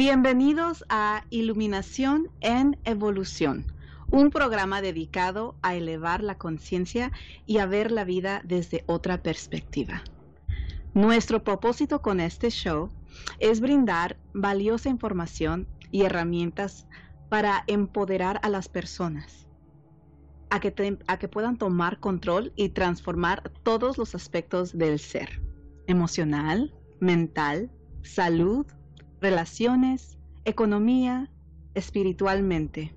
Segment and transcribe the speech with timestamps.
[0.00, 3.66] Bienvenidos a Iluminación en Evolución,
[4.10, 7.12] un programa dedicado a elevar la conciencia
[7.44, 10.02] y a ver la vida desde otra perspectiva.
[10.94, 12.88] Nuestro propósito con este show
[13.40, 16.86] es brindar valiosa información y herramientas
[17.28, 19.46] para empoderar a las personas,
[20.48, 25.42] a que, puedan tomar control y transformar todos los aspectos del ser,
[25.86, 27.70] emocional, mental,
[28.00, 28.64] salud,
[29.20, 31.30] relaciones, economía,
[31.74, 32.94] espiritualmente.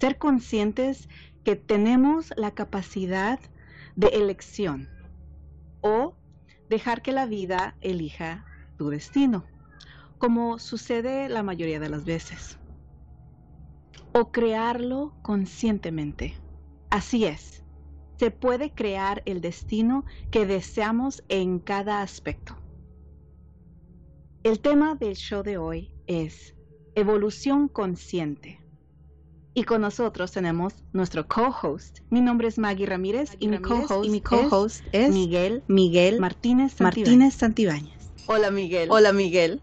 [0.00, 1.08] Ser conscientes
[1.44, 3.38] que tenemos la capacidad
[3.96, 4.88] de elección
[5.80, 6.14] o
[6.68, 8.44] dejar que la vida elija
[8.76, 9.44] tu destino,
[10.18, 12.58] como sucede la mayoría de las veces.
[14.12, 16.34] O crearlo conscientemente.
[16.90, 17.64] Así es,
[18.16, 22.56] se puede crear el destino que deseamos en cada aspecto.
[24.44, 26.54] El tema del show de hoy es
[26.94, 28.60] evolución consciente.
[29.54, 32.00] Y con nosotros tenemos nuestro co-host.
[32.10, 37.32] Mi nombre es Maggie Ramírez y mi co-host mi co-host es, Miguel Miguel Martínez Martínez
[37.32, 38.12] Santibáñez.
[38.26, 38.90] Hola Miguel.
[38.90, 39.62] Hola Miguel.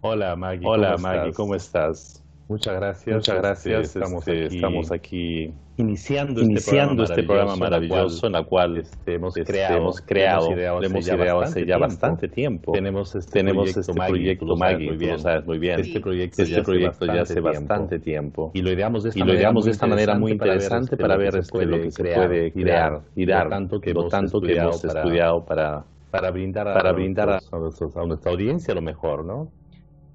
[0.00, 0.66] Hola Maggie.
[0.66, 1.36] Hola ¿cómo Maggie, estás?
[1.36, 2.19] ¿cómo estás?
[2.50, 3.14] Muchas gracias.
[3.14, 3.80] Muchas gracias.
[3.86, 9.14] Este, estamos, este, aquí, estamos aquí iniciando, iniciando este programa maravilloso, en la cual este,
[9.14, 12.72] hemos este, creado, hemos creado, hemos lo hemos hace, ya ideado hace ya bastante tiempo.
[12.72, 15.12] Tenemos este Tenemos proyecto este proyecto Maggie, muy tú bien.
[15.12, 15.78] lo sabes muy bien.
[15.80, 17.48] Este proyecto, Este ya, hace proyecto ya bastante hace tiempo.
[17.68, 18.50] bastante tiempo.
[18.52, 21.64] Y lo ideamos de esta manera muy de esta manera muy interesante para ver este,
[21.66, 25.00] lo que se puede crear y dar, tanto que lo hemos tanto que hemos para-
[25.00, 29.52] estudiado para para brindar a, para brindar a- a nuestra audiencia lo mejor, ¿no?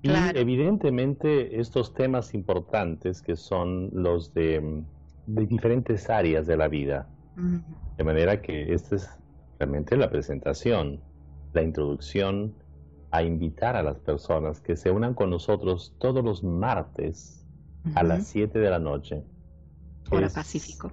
[0.05, 4.83] Y evidentemente estos temas importantes que son los de,
[5.25, 7.57] de diferentes áreas de la vida, Mm,
[7.97, 9.09] de manera que esta es
[9.59, 11.01] realmente la presentación,
[11.53, 12.53] la introducción
[13.11, 17.45] a invitar a las personas que se unan con nosotros todos los martes
[17.93, 19.23] a las 7 de la noche.
[20.09, 20.91] Hora Pacífico.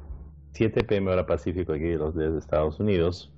[0.52, 3.32] 7 pm hora Pacífico aquí de los de Estados Unidos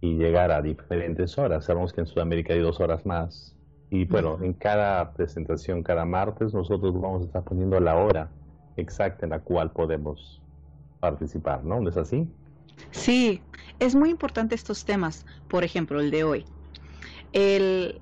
[0.00, 1.64] y llegar a diferentes horas.
[1.64, 3.55] Sabemos que en Sudamérica hay dos horas más.
[3.90, 8.30] Y bueno, en cada presentación, cada martes, nosotros vamos a estar poniendo la hora
[8.76, 10.42] exacta en la cual podemos
[11.00, 11.80] participar, ¿no?
[11.80, 12.26] ¿No es así?
[12.90, 13.40] Sí,
[13.78, 16.44] es muy importante estos temas, por ejemplo, el de hoy.
[17.32, 18.00] El,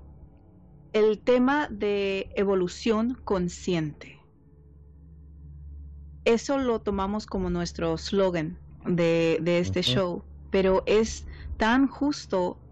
[0.92, 4.18] el tema de evolución consciente.
[6.24, 11.26] Eso lo tomamos como nuestro slogan de, de este show, pero es
[11.58, 12.63] tan justo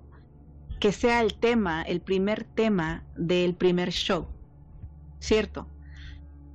[0.82, 4.26] que sea el tema, el primer tema del primer show,
[5.20, 5.68] ¿cierto?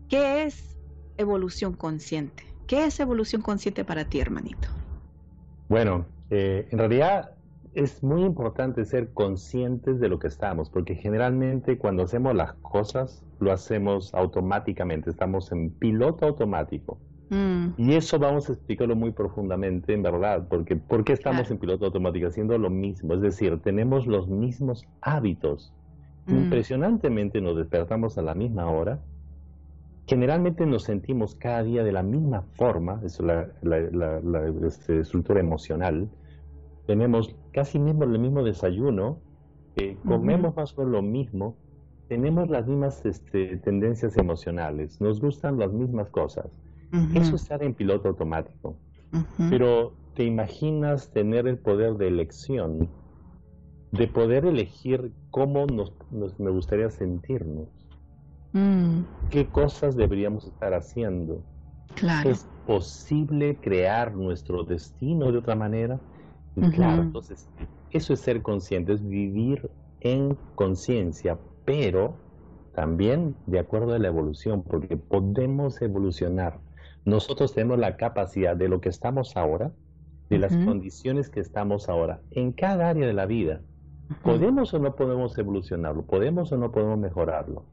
[0.09, 0.77] ¿Qué es
[1.15, 2.43] evolución consciente?
[2.67, 4.67] ¿Qué es evolución consciente para ti, hermanito?
[5.69, 7.37] Bueno, eh, en realidad
[7.73, 13.23] es muy importante ser conscientes de lo que estamos, porque generalmente cuando hacemos las cosas
[13.39, 16.99] lo hacemos automáticamente, estamos en piloto automático.
[17.29, 21.53] Mm, Y eso vamos a explicarlo muy profundamente, en verdad, porque ¿por qué estamos Claro.
[21.53, 23.13] en piloto automático haciendo lo mismo?
[23.13, 25.73] Es decir, tenemos los mismos hábitos.
[26.25, 29.03] mm, Impresionantemente nos despertamos a la misma hora.
[30.07, 35.01] Generalmente nos sentimos cada día de la misma forma, es la, la- la- la, este,
[35.01, 36.09] estructura emocional.
[36.85, 39.21] Tenemos casi mismo el mismo desayuno,
[39.75, 41.59] eh, comemos más o menos lo mismo,
[42.07, 46.61] tenemos las mismas este, tendencias emocionales, nos gustan las mismas cosas.
[46.91, 48.79] Ujú, Eso es estar en piloto automático.
[49.49, 52.89] Pero ¿te imaginas tener el poder de elección?
[53.91, 57.69] De poder elegir cómo nos, nos- me gustaría sentirnos.
[58.53, 61.43] Mm, ¿Qué cosas deberíamos estar haciendo?
[61.95, 62.29] claro.
[62.31, 65.99] ¿Es posible crear nuestro destino de otra manera?
[66.71, 67.47] Claro, entonces
[67.91, 69.69] eso es ser consciente, es vivir
[69.99, 72.15] en conciencia, pero
[72.73, 76.59] también de acuerdo a la evolución, porque podemos evolucionar.
[77.07, 79.71] Nosotros tenemos la capacidad de lo que estamos ahora,
[80.29, 83.61] de las condiciones que estamos ahora, en cada área de la vida.
[84.23, 86.05] ¿Podemos o no podemos evolucionarlo?
[86.05, 87.63] ¿Podemos o no podemos mejorarlo?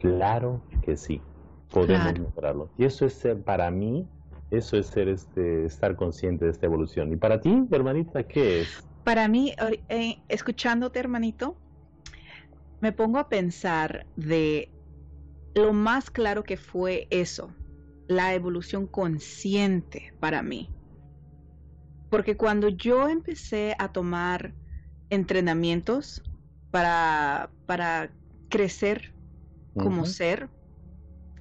[0.00, 1.20] Claro que sí,
[1.70, 2.22] podemos Claro.
[2.24, 2.68] mejorarlo.
[2.76, 4.04] Y eso es ser, para mí,
[4.50, 7.12] eso es ser este, estar consciente de esta evolución.
[7.12, 8.84] ¿Y para ti, hermanita, qué es?
[9.04, 9.54] Para mí,
[9.88, 11.54] eh, escuchándote, hermanito,
[12.80, 14.68] me pongo a pensar de
[15.54, 17.52] lo más claro que fue eso,
[18.08, 20.74] la evolución consciente para mí.
[22.08, 24.56] Porque cuando yo empecé a tomar
[25.10, 26.22] entrenamientos
[26.70, 28.16] para, para
[28.48, 29.16] crecer
[29.76, 30.50] como ser,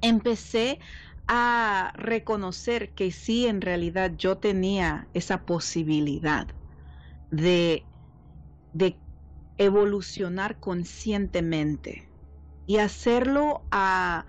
[0.01, 0.79] empecé
[1.27, 6.47] a reconocer que sí, en realidad yo tenía esa posibilidad
[7.29, 7.89] de,
[8.73, 9.01] de
[9.57, 12.11] evolucionar conscientemente.
[12.65, 14.27] y hacerlo a,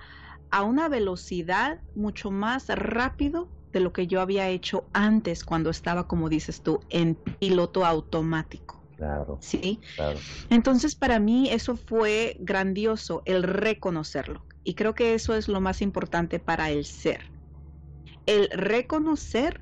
[0.50, 6.08] a una velocidad mucho más rápido de lo que yo había hecho antes cuando estaba,
[6.08, 8.82] como dices tú, en piloto automático.
[8.96, 9.38] Claro.
[9.42, 9.80] ¿Sí?
[9.96, 10.18] Claro.
[10.48, 14.46] Entonces, para mí eso fue grandioso, el reconocerlo.
[14.64, 17.20] Y creo que eso es lo más importante para el ser.
[18.24, 19.60] El reconocer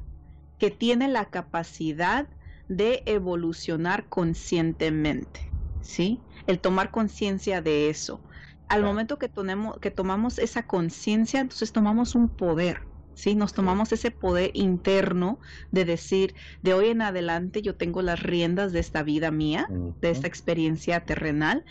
[0.58, 2.28] que tiene la capacidad
[2.68, 5.52] de evolucionar conscientemente.
[5.82, 6.20] ¿Sí?
[6.46, 8.20] El tomar conciencia de eso.
[8.68, 8.86] Al Claro.
[8.86, 12.80] momento que, tomemos, que tomamos esa conciencia, entonces tomamos un poder.
[13.14, 13.34] ¿sí?
[13.34, 15.38] Nos tomamos ese poder interno
[15.70, 20.10] de decir, de hoy en adelante yo tengo las riendas de esta vida mía, de
[20.10, 21.64] esta experiencia terrenal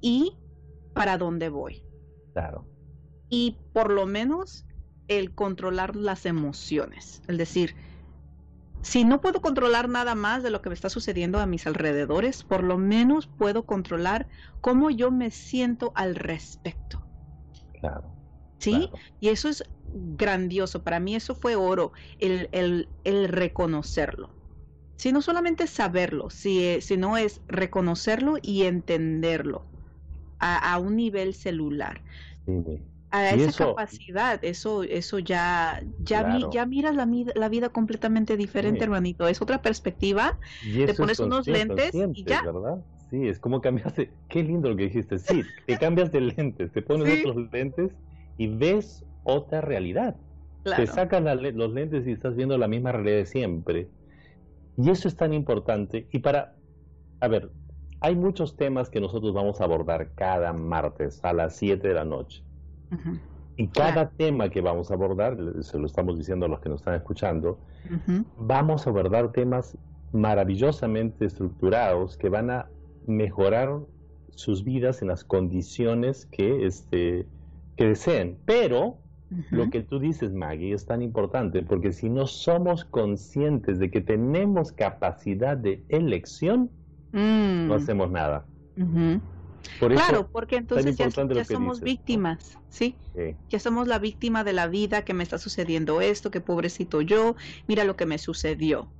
[0.00, 0.38] y
[0.92, 1.84] para dónde voy.
[2.32, 2.68] Claro.
[3.28, 4.66] Y por lo menos
[5.08, 7.76] el controlar las emociones, el decir,
[8.82, 12.44] si no puedo controlar nada más de lo que me está sucediendo a mis alrededores,
[12.44, 14.28] por lo menos puedo controlar
[14.60, 17.02] cómo yo me siento al respecto.
[17.80, 18.16] Claro.
[18.58, 18.90] ¿Sí?
[18.90, 19.04] claro.
[19.20, 20.82] Y eso es grandioso.
[20.84, 24.36] Para mí eso fue oro, el, el, el reconocerlo.
[24.96, 29.66] Si no solamente saberlo, si, sino es reconocerlo y entenderlo
[30.38, 32.04] a, a un nivel celular.
[32.46, 32.89] Sí.
[33.12, 36.24] A esa eso- capacidad, eso, eso ya, ya,
[36.66, 38.84] miras la, vida completamente diferente, Sí.
[38.84, 39.26] hermanito.
[39.26, 40.38] Es otra perspectiva.
[40.64, 42.42] Y es pones unos lentes y ya.
[42.42, 42.84] ¿verdad?
[43.10, 44.12] Sí, es como cambiaste.
[44.28, 45.18] Qué lindo lo que dijiste.
[45.18, 47.24] Sí, te cambias de lentes, te pones Sí.
[47.26, 47.90] otros lentes
[48.38, 50.14] y ves otra realidad.
[50.62, 50.84] Claro.
[50.84, 53.88] Te sacas la los lentes y estás viendo la misma realidad de siempre.
[54.76, 56.06] Y eso es tan importante.
[56.12, 56.54] Y para,
[57.20, 57.50] a ver,
[58.00, 62.04] hay muchos temas que nosotros vamos a abordar cada martes a las 7 de la
[62.04, 62.44] noche.
[63.56, 64.12] Y cada Claro.
[64.16, 67.58] tema que vamos a abordar, se lo estamos diciendo a los que nos están escuchando,
[68.38, 69.76] vamos a abordar temas
[70.12, 72.68] maravillosamente estructurados que van a
[73.06, 73.78] mejorar
[74.30, 77.26] sus vidas en las condiciones que, este,
[77.76, 78.38] que deseen.
[78.46, 78.96] Pero
[79.50, 84.00] lo que tú dices, Maggie, es tan importante porque si no somos conscientes de que
[84.00, 86.70] tenemos capacidad de elección,
[87.12, 88.46] Mm, no hacemos nada.
[88.76, 89.20] ujú.
[89.78, 92.96] Por eso, Claro, porque entonces ya, somos víctimas, ¿sí?
[93.48, 97.36] Ya somos la víctima de la vida, que me está sucediendo esto, que pobrecito yo,
[97.66, 98.92] mira lo que me sucedió.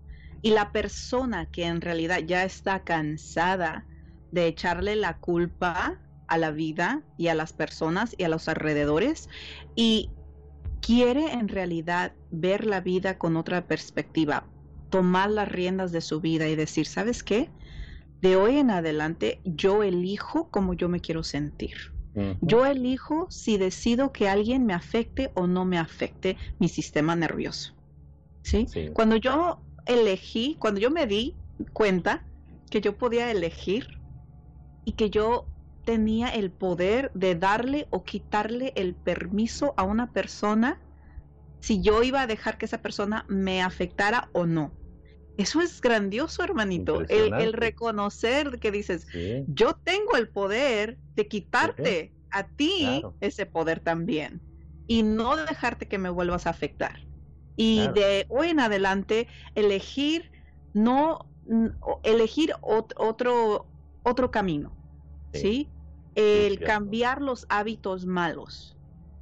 [0.42, 3.86] Y la persona que en realidad ya está cansada
[4.32, 9.28] de echarle la culpa a la vida y a las personas y a los alrededores
[9.74, 10.10] y
[10.80, 14.46] quiere en realidad ver la vida con otra perspectiva,
[14.90, 17.50] tomar las riendas de su vida y decir, ¿sabes qué?
[18.20, 21.74] De hoy en adelante yo elijo cómo yo me quiero sentir.
[22.42, 27.72] Yo elijo si decido que alguien me afecte o no me afecte mi sistema nervioso.
[28.42, 28.66] ¿Sí?
[28.68, 28.90] Sí.
[28.92, 31.34] Cuando yo elegí, cuando yo me di
[31.72, 32.24] cuenta
[32.68, 33.86] que yo podía elegir
[34.84, 35.46] y que yo
[35.84, 40.78] tenía el poder de darle o quitarle el permiso a una persona
[41.60, 44.72] si yo iba a dejar que esa persona me afectara o no.
[45.40, 47.00] Eso es grandioso, hermanito.
[47.08, 53.16] El, reconocer que dices, sí, yo tengo el poder de quitarte a ti Claro.
[53.20, 54.42] ese poder también
[54.86, 56.98] y no dejarte que me vuelvas a afectar.
[57.56, 57.92] Y Claro.
[57.94, 60.30] de hoy en adelante elegir
[60.74, 61.26] no
[62.04, 63.66] elegir ot- otro
[64.02, 64.76] otro camino,
[65.32, 65.70] Sí.
[66.16, 68.76] El cambiar los hábitos malos.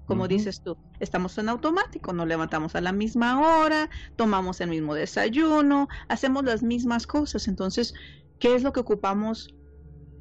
[0.08, 4.94] Como dices tú, estamos en automático, nos levantamos a la misma hora, tomamos el mismo
[4.94, 7.48] desayuno, hacemos las mismas cosas.
[7.48, 7.94] Entonces,
[8.40, 9.48] ¿qué es lo que ocupamos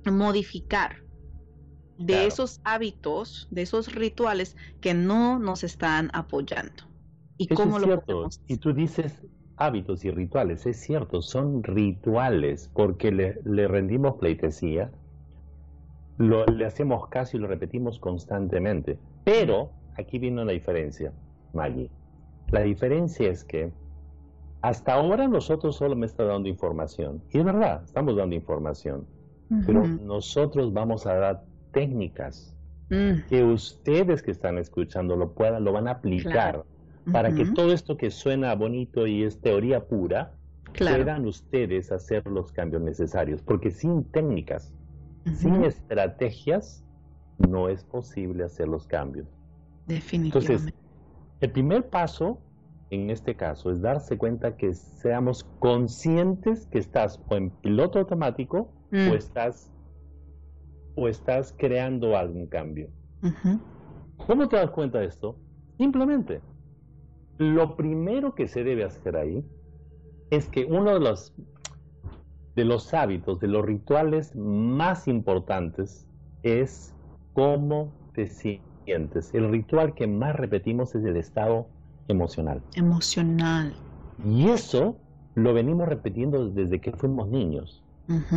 [0.05, 0.97] modificar?
[1.97, 2.27] De Claro.
[2.27, 6.83] esos hábitos, de esos rituales que no nos están apoyando.
[7.37, 8.41] ¿Y Eso cómo es lo podemos?
[8.47, 9.21] Y tú dices
[9.57, 14.91] hábitos y rituales, es cierto, son rituales porque le, le rendimos pleitesía,
[16.17, 18.99] lo, le hacemos caso y lo repetimos constantemente.
[19.27, 21.11] Pero aquí viene una diferencia,
[21.53, 21.91] Maggie.
[22.49, 23.71] La diferencia es que
[24.61, 27.21] hasta ahora nosotros solo me está dando información.
[27.31, 29.05] Y es verdad, estamos dando información.
[29.65, 32.57] Pero nosotros vamos a dar técnicas
[32.89, 36.63] Mm, que ustedes que están escuchando lo puedan, lo van a aplicar
[37.11, 40.33] para que todo esto que suena bonito y es teoría pura,
[40.73, 40.97] claro.
[40.97, 43.41] puedan ustedes hacer los cambios necesarios.
[43.41, 44.73] Porque sin técnicas,
[45.33, 46.83] sin estrategias,
[47.37, 49.27] no es posible hacer los cambios.
[49.85, 50.73] Definitivamente.
[51.39, 52.39] El primer paso,
[52.89, 58.71] en este caso, es darse cuenta que seamos conscientes que estás o en piloto automático
[58.91, 59.71] Mm, o estás
[60.95, 62.89] o estás creando algún cambio.
[64.25, 65.37] ¿Cómo te das cuenta de esto?
[65.77, 66.41] Simplemente,
[67.37, 69.45] lo primero que se debe hacer ahí
[70.31, 71.35] es que uno de los,
[72.55, 76.07] de los hábitos, de los rituales más importantes
[76.41, 76.95] es
[77.37, 81.67] cómo te sientes, el ritual que más repetimos es el estado
[82.07, 82.63] emocional.
[82.73, 83.75] Emocional.
[84.25, 84.97] Y eso
[85.35, 87.83] lo venimos repitiendo desde que fuimos niños.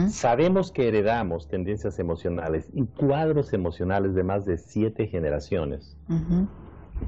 [0.08, 5.96] Sabemos que heredamos tendencias emocionales y cuadros emocionales de más de siete generaciones.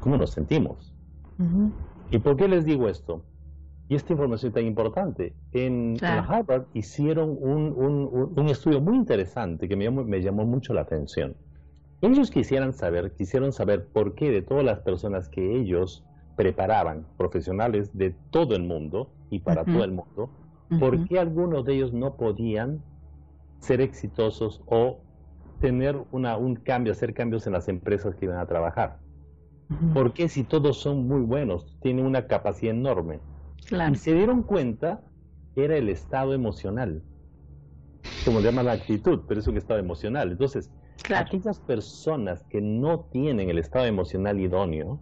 [0.01, 0.95] ¿Cómo nos sentimos?
[2.11, 3.23] ¿Y por qué les digo esto?
[3.91, 5.35] Y esta información es tan importante.
[5.53, 11.37] En, Harvard hicieron un, estudio muy interesante que me llamó, me llamó mucho la atención.
[12.02, 16.04] Ellos quisieran saber, quisieron saber por qué de todas las personas que ellos
[16.37, 20.28] preparaban, profesionales de todo el mundo y para todo el mundo,
[20.80, 22.82] ¿por qué algunos de ellos no podían
[23.61, 24.99] ser exitosos o
[25.61, 28.99] tener una, un cambio, hacer cambios en las empresas que iban a trabajar?
[29.94, 33.21] ¿Por qué si todos son muy buenos, tienen una capacidad enorme?
[33.92, 35.02] Y se dieron cuenta
[35.54, 37.00] que era el estado emocional,
[38.25, 40.32] como se llama la actitud, pero es un estado emocional.
[40.32, 40.71] Entonces,
[41.17, 45.01] aquellas personas que no tienen el estado emocional idóneo,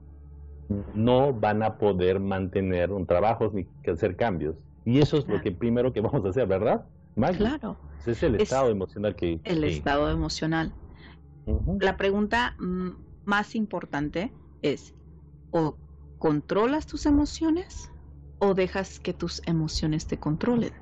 [0.95, 4.57] no van a poder mantener un trabajo ni hacer cambios.
[4.85, 6.85] Y eso es lo que primero que vamos a hacer, ¿verdad?
[7.37, 7.77] Claro.
[8.07, 9.41] es el estado emocional que...
[9.45, 10.73] El estado emocional.
[11.81, 12.91] La pregunta mm,
[13.25, 14.33] más importante
[14.63, 14.95] es,
[15.51, 15.77] ¿o
[16.19, 17.91] controlas tus emociones
[18.39, 20.73] o dejas que tus emociones te controlen?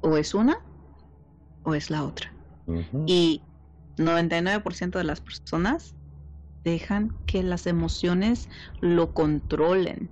[0.00, 0.60] O es una
[1.64, 2.32] o es la otra.
[3.06, 3.42] Y
[3.98, 5.94] 99% de las personas
[6.64, 8.48] dejan que las emociones
[8.80, 10.10] lo controlen.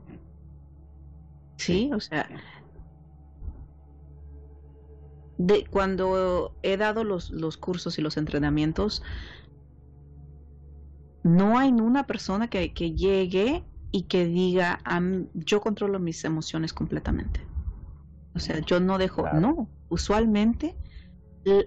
[1.57, 2.29] Sí, o sea,
[5.39, 9.03] de cuando he dado los, los cursos y los entrenamientos,
[11.23, 14.79] no hay una persona que, que llegue y que diga,
[15.35, 17.41] yo controlo mis emociones completamente.
[18.35, 20.77] O sea, yo no dejo, no, usualmente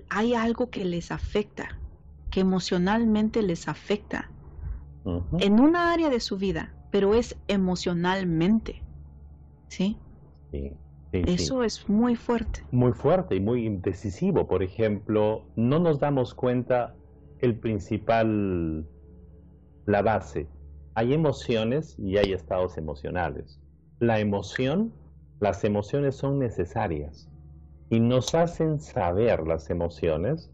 [0.10, 1.80] hay algo que les afecta,
[2.30, 4.30] que emocionalmente les afecta
[5.40, 8.84] en una área de su vida, pero es emocionalmente.
[9.68, 9.98] ¿Sí?
[10.52, 10.74] Sí.
[11.12, 12.64] Eso es muy fuerte.
[12.72, 14.48] Muy fuerte y muy decisivo.
[14.48, 16.96] Por ejemplo, no nos damos cuenta
[17.40, 18.86] el principal,
[19.86, 20.48] la base.
[20.94, 23.60] Hay emociones y hay estados emocionales.
[24.00, 24.94] La emoción,
[25.40, 27.30] las emociones son necesarias
[27.90, 30.52] y nos hacen saber las emociones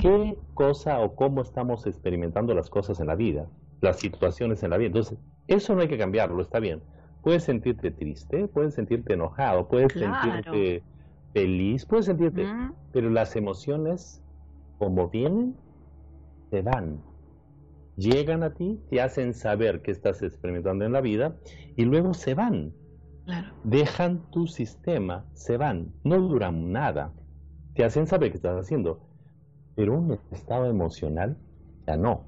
[0.00, 3.46] qué cosa o cómo estamos experimentando las cosas en la vida
[3.82, 4.86] las situaciones en la vida.
[4.86, 5.18] Entonces,
[5.48, 6.80] eso no hay que cambiarlo, está bien.
[7.22, 10.82] Puedes sentirte triste, puedes sentirte enojado, puedes sentirte
[11.34, 12.46] feliz, puedes sentirte...
[12.92, 14.22] Pero las emociones,
[14.78, 15.54] como vienen,
[16.50, 17.00] te van.
[17.96, 21.36] Llegan a ti, te hacen saber qué estás experimentando en la vida
[21.76, 22.72] y luego se van.
[23.64, 27.12] Dejan tu sistema, se van, no duran nada.
[27.74, 29.00] Te hacen saber qué estás haciendo.
[29.74, 31.36] Pero un estado emocional
[31.86, 32.24] ya no.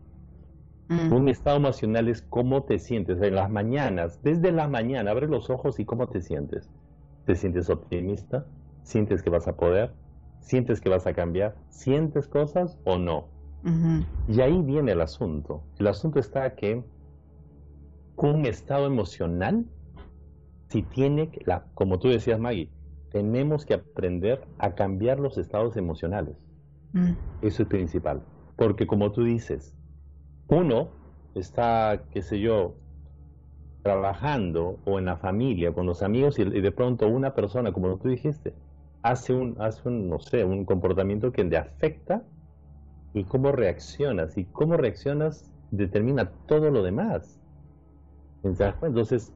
[0.89, 1.13] Mm.
[1.13, 5.51] Un estado emocional es cómo te sientes en las mañanas, desde la mañana, abre los
[5.51, 6.71] ojos y cómo te sientes.
[7.27, 8.47] ¿Te sientes optimista?
[8.83, 9.93] ¿Sientes que vas a poder?
[10.41, 11.57] ¿Sientes que vas a cambiar?
[11.71, 13.29] ¿Sientes cosas o no?
[14.29, 15.63] Y ahí viene el asunto.
[15.79, 16.85] El asunto está que
[18.17, 19.67] un estado emocional,
[20.69, 22.71] si tiene, la, como tú decías Maggie,
[23.11, 26.37] tenemos que aprender a cambiar los estados emocionales.
[26.95, 27.13] Mm.
[27.43, 28.23] Eso es principal.
[28.57, 29.75] Porque como tú dices,
[30.49, 30.89] uno
[31.35, 32.77] está, qué sé yo,
[33.83, 38.09] trabajando o en la familia, con los amigos, y, de pronto una persona, como tú
[38.09, 38.55] dijiste,
[39.03, 42.23] hace un, hace un, no sé, un comportamiento que le afecta
[43.13, 44.39] y cómo reaccionas.
[44.39, 47.41] Y cómo reaccionas determina todo lo demás.
[48.43, 49.33] Entonces,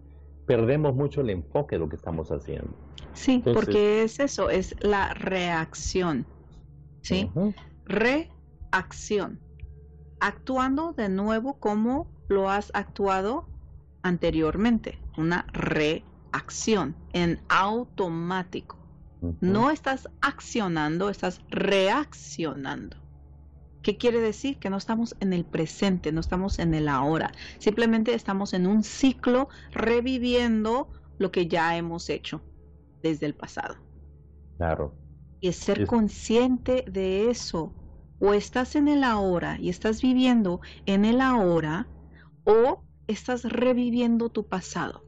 [0.46, 2.70] perdemos mucho el enfoque de lo que estamos haciendo.
[3.12, 6.24] Sí, porque es eso, es la reacción.
[7.02, 7.30] ¿Sí?
[7.84, 9.40] Reacción
[10.20, 13.46] actuando de nuevo como lo has actuado
[14.02, 18.76] anteriormente, una reacción en automático.
[19.40, 22.96] No estás accionando, estás reaccionando.
[23.82, 24.58] ¿Qué quiere decir?
[24.58, 27.32] Que no estamos en el presente, no estamos en el ahora.
[27.58, 30.88] Simplemente estamos en un ciclo reviviendo
[31.18, 32.42] lo que ya hemos hecho
[33.02, 33.74] desde el pasado.
[34.56, 34.94] Claro.
[35.40, 37.72] Y es ser consciente de eso
[38.18, 41.88] o estás en el ahora y estás viviendo en el ahora
[42.44, 45.04] o estás reviviendo tu pasado.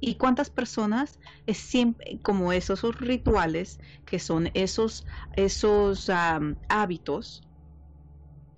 [0.00, 5.06] ¿Y cuántas personas es siempre como esos rituales que son esos
[5.36, 6.10] esos
[6.68, 7.42] hábitos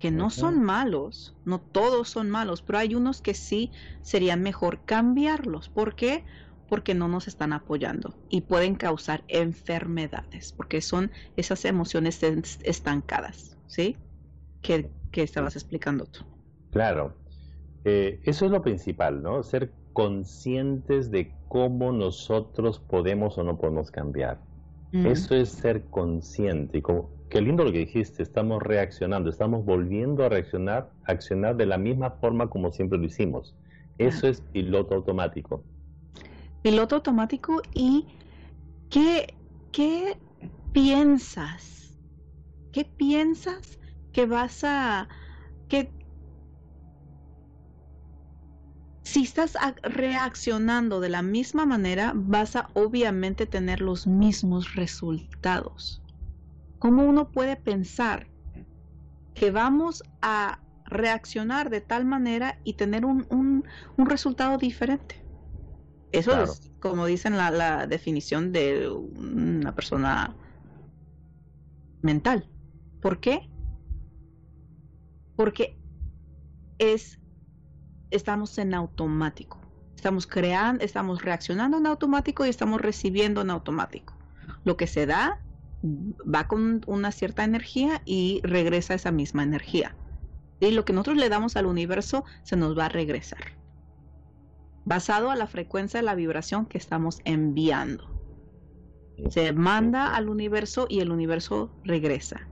[0.01, 4.83] que no son malos, no todos son malos, pero hay unos que sí serían mejor
[4.83, 5.69] cambiarlos.
[5.69, 6.25] ¿Por qué?
[6.71, 12.23] Porque no nos están apoyando y pueden causar enfermedades, porque son esas emociones
[12.63, 13.57] estancadas.
[13.67, 13.97] ¿sí?
[14.61, 16.21] ¿Qué, estabas explicando tú?
[16.71, 17.17] Claro.
[17.83, 19.43] Eh, eso es lo principal, ¿no?
[19.43, 24.39] Ser conscientes de cómo nosotros podemos o no podemos cambiar.
[24.93, 26.77] Eso es ser consciente.
[26.77, 31.65] Y como, qué lindo lo que dijiste, estamos reaccionando, estamos volviendo a reaccionar, accionar de
[31.65, 33.55] la misma forma como siempre lo hicimos.
[33.97, 35.63] Eso es piloto automático.
[36.61, 38.07] Piloto automático y
[38.89, 39.35] ¿qué,
[39.71, 40.17] qué
[40.73, 41.97] piensas?
[42.71, 43.79] ¿Qué piensas
[44.13, 45.09] que vas a...
[45.67, 45.91] que
[49.03, 56.01] si estás reaccionando de la misma manera, vas a obviamente tener los mismos resultados.
[56.79, 58.27] ¿Cómo uno puede pensar
[59.33, 63.65] que vamos a reaccionar de tal manera y tener un,
[63.97, 65.23] resultado diferente?
[66.11, 70.35] Eso es, como dicen la, la definición de una persona
[72.01, 72.49] mental.
[73.01, 73.49] ¿Por qué?
[75.35, 75.77] Porque
[76.77, 77.19] es
[78.11, 79.59] estamos en automático.
[79.95, 84.13] Estamos creando, estamos reaccionando en automático y estamos recibiendo en automático.
[84.63, 85.41] Lo que se da
[85.83, 89.95] va con una cierta energía y regresa esa misma energía.
[90.59, 93.60] Y lo que nosotros le damos al universo se nos va a regresar.
[94.85, 98.09] Basado a la frecuencia de la vibración que estamos enviando.
[99.29, 102.47] Se manda al universo y el universo regresa.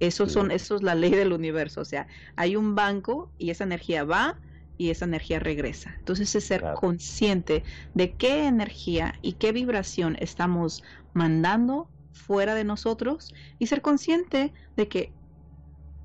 [0.00, 1.80] Eso, son, eso es la ley del universo.
[1.80, 2.06] O sea,
[2.36, 4.38] hay un banco y esa energía va,
[4.76, 5.94] y esa energía regresa.
[5.98, 7.62] Entonces es ser consciente
[7.94, 14.88] de qué energía y qué vibración estamos mandando fuera de nosotros y ser consciente de
[14.88, 15.12] que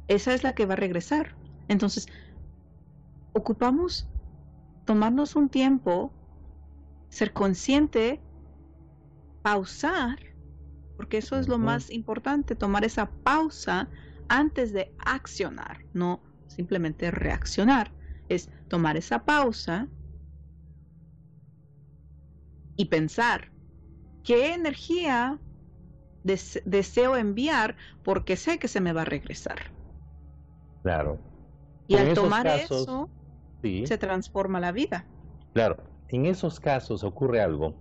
[0.07, 1.35] esa es la que va a regresar.
[1.67, 2.07] Entonces,
[3.33, 4.07] ocupamos
[4.89, 6.11] tomarnos un tiempo,
[7.09, 8.19] ser consciente,
[9.43, 10.17] pausar,
[10.97, 13.87] porque eso es lo más importante, tomar esa pausa
[14.27, 17.93] antes de accionar, no simplemente reaccionar
[18.29, 19.87] es tomar esa pausa
[22.75, 23.51] y pensar
[24.23, 25.37] qué energía
[26.23, 29.71] deseo enviar porque sé que se me va a regresar.
[30.81, 31.19] Claro.
[31.87, 33.07] Y al tomar eso,
[33.61, 35.05] se transforma la vida.
[35.53, 37.75] Claro, en esos casos ocurre algo.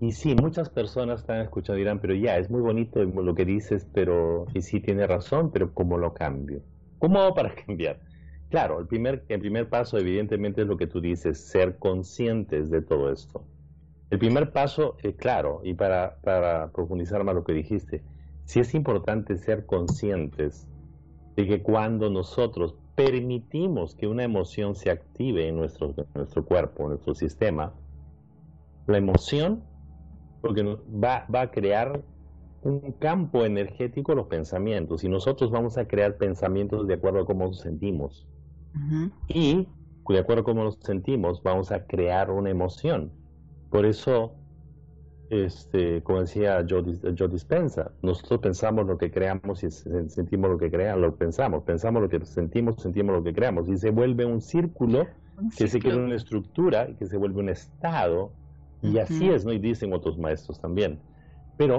[0.00, 3.44] Y sí, muchas personas están escuchando y dirán, pero ya, es muy bonito lo que
[3.44, 6.62] dices, pero, y sí tiene razón, pero ¿cómo lo cambio?
[6.98, 8.00] ¿Cómo hago para cambiar?
[8.48, 12.82] Claro, el primer, el primer paso evidentemente es lo que tú dices, ser conscientes de
[12.82, 13.46] todo esto.
[14.10, 18.02] El primer paso, es claro, y para, para profundizar más lo que dijiste,
[18.44, 20.66] sí es importante ser conscientes
[21.36, 26.88] de que cuando nosotros permitimos que una emoción se active en nuestro, nuestro cuerpo, en
[26.90, 27.74] nuestro sistema,
[28.86, 29.62] la emoción
[30.40, 32.02] porque va, va a crear
[32.62, 37.46] un campo energético los pensamientos y nosotros vamos a crear pensamientos de acuerdo a cómo
[37.46, 38.26] nos sentimos.
[39.28, 39.66] Y
[40.08, 43.12] de acuerdo a cómo nos sentimos, vamos a crear una emoción.
[43.70, 44.34] Por eso,
[45.30, 46.82] este, como decía Joe,
[47.28, 52.08] Dispensa, nosotros pensamos lo que creamos y sentimos lo que creamos, lo pensamos, pensamos lo
[52.08, 53.68] que sentimos, sentimos lo que creamos.
[53.68, 55.06] Y se vuelve un círculo
[55.56, 58.32] que se crea una estructura, que se vuelve un estado,
[58.82, 59.52] y así es, ¿no?
[59.52, 60.98] Y dicen otros maestros también.
[61.56, 61.78] Pero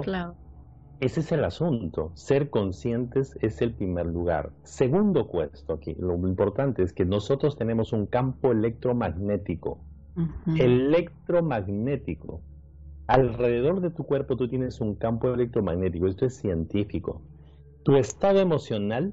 [1.00, 2.10] ese es el asunto.
[2.14, 4.50] Ser conscientes es el primer lugar.
[4.62, 9.78] Segundo puesto aquí, lo importante es que nosotros tenemos un campo electromagnético.
[10.56, 12.40] Electromagnético.
[13.12, 16.06] Alrededor de tu cuerpo tú tienes un campo electromagnético.
[16.06, 17.20] Esto es científico.
[17.82, 19.12] Tu estado emocional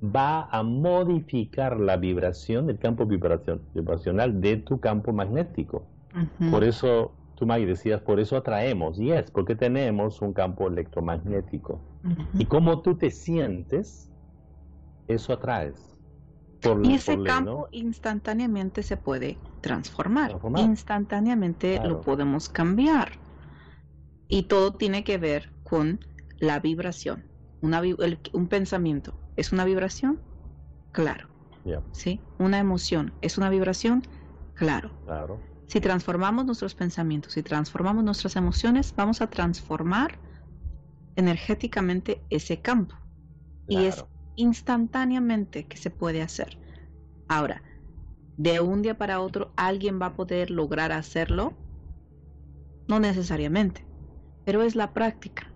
[0.00, 5.82] va a modificar la vibración, el campo vibracional de tu campo magnético.
[6.52, 9.00] Por eso tú, Maggie, decías, por eso atraemos.
[9.00, 11.80] Y es porque tenemos un campo electromagnético.
[12.38, 14.12] Y como tú te sientes,
[15.08, 15.91] eso atraes.
[16.82, 20.38] Y ese campo instantáneamente se puede transformar.
[20.56, 23.12] Instantáneamente lo podemos cambiar.
[24.28, 26.00] Y todo tiene que ver con
[26.38, 27.24] la vibración.
[27.60, 27.82] Una,
[28.32, 30.20] un pensamiento es una vibración,
[30.92, 31.28] claro.
[31.92, 32.20] ¿Sí?
[32.38, 34.02] Una emoción es una vibración,
[34.54, 34.90] claro.
[35.04, 35.40] Claro.
[35.66, 40.18] Si transformamos nuestros pensamientos, si transformamos nuestras emociones, vamos a transformar
[41.16, 42.94] energéticamente ese campo.
[43.68, 44.04] Y es
[44.36, 46.58] instantáneamente que se puede hacer.
[47.28, 47.62] Ahora,
[48.36, 51.54] de un día para otro, ¿alguien va a poder lograr hacerlo?
[52.88, 53.84] No necesariamente,
[54.44, 55.48] pero es la práctica.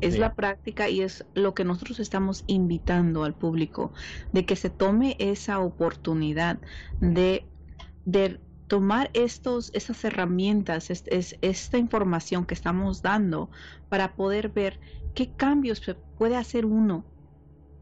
[0.00, 3.92] Es la práctica y es lo que nosotros estamos invitando al público,
[4.32, 6.60] de que se tome esa oportunidad
[7.00, 7.44] de,
[8.04, 13.50] de tomar estos, estas herramientas, es, esta información que estamos dando
[13.88, 14.78] para poder ver
[15.14, 15.82] qué cambios
[16.16, 17.04] puede hacer uno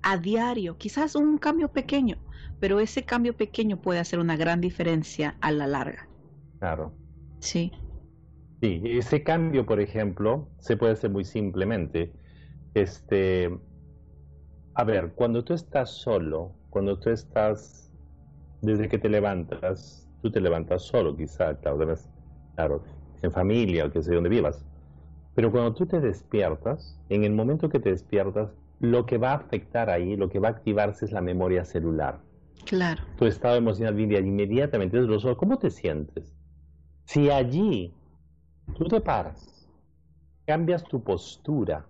[0.02, 2.16] a diario, quizás un cambio pequeño,
[2.60, 6.08] pero ese cambio pequeño puede hacer una gran diferencia a la larga.
[6.58, 6.92] Claro.
[7.40, 7.72] Sí.
[8.60, 12.12] Sí, ese cambio, por ejemplo, se puede hacer muy simplemente.
[12.74, 13.50] Este,
[14.74, 17.90] a ver, cuando tú estás solo, cuando tú estás,
[18.60, 21.94] desde que te levantas, tú te levantas solo, quizá, claro,
[22.54, 22.84] claro,
[23.22, 24.64] en familia o que sé dónde vivas.
[25.34, 29.36] Pero cuando tú te despiertas, en el momento que te despiertas, lo que va a
[29.36, 32.20] afectar ahí, lo que va a activarse es la memoria celular.
[32.64, 33.02] Claro.
[33.18, 35.38] Tu estado emocional viene inmediatamente desde los ojos.
[35.38, 36.34] ¿Cómo te sientes?
[37.06, 37.92] Si allí
[38.76, 39.68] tú te paras,
[40.46, 41.86] cambias tu postura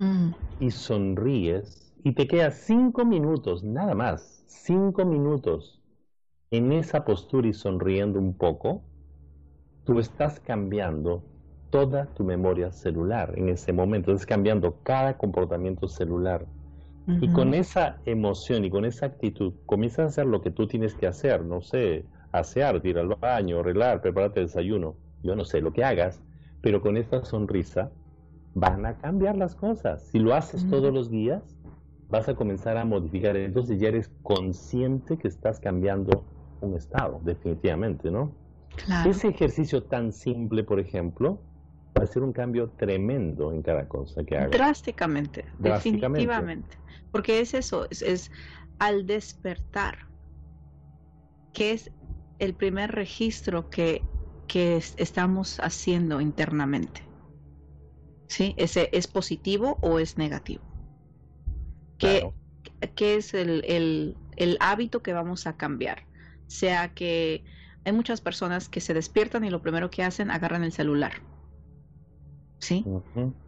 [0.00, 5.78] Mm, y sonríes y te quedas cinco minutos, nada más, cinco minutos
[6.50, 8.82] en esa postura y sonriendo un poco,
[9.84, 11.22] tú estás cambiando
[11.70, 16.46] toda tu memoria celular en ese momento, estás cambiando cada comportamiento celular.
[17.20, 20.94] Y con esa emoción y con esa actitud comienzas a hacer lo que tú tienes
[20.94, 25.60] que hacer, no sé, asear, ir al baño, arreglar, prepararte el desayuno, yo no sé
[25.60, 26.22] lo que hagas,
[26.60, 27.90] pero con esta sonrisa
[28.54, 30.02] van a cambiar las cosas.
[30.12, 31.42] Si lo haces todos los días,
[32.10, 36.22] vas a comenzar a modificar, entonces ya eres consciente que estás cambiando
[36.60, 38.30] un estado, definitivamente, ¿no?
[38.84, 39.10] Claro.
[39.10, 41.40] Ese ejercicio tan simple, por ejemplo,
[41.98, 44.50] va a ser un cambio tremendo en cada cosa que hagas.
[44.52, 46.18] Drásticamente, Drásticamente.
[46.18, 46.76] definitivamente.
[47.10, 48.30] Porque es eso, es, es
[48.78, 49.98] al despertar,
[51.52, 51.90] que es
[52.38, 54.02] el primer registro que,
[54.46, 57.02] que es- estamos haciendo internamente.
[58.28, 58.54] ¿Sí?
[58.56, 60.62] Ese, ¿Es positivo o es negativo?
[61.98, 62.34] ¿Qué, Claro.
[62.94, 66.04] qué es el, el- el hábito que vamos a cambiar?
[66.46, 67.44] Sea que
[67.84, 71.12] hay muchas personas que se despiertan y lo primero que hacen, agarran el celular.
[72.60, 72.84] ¿Sí?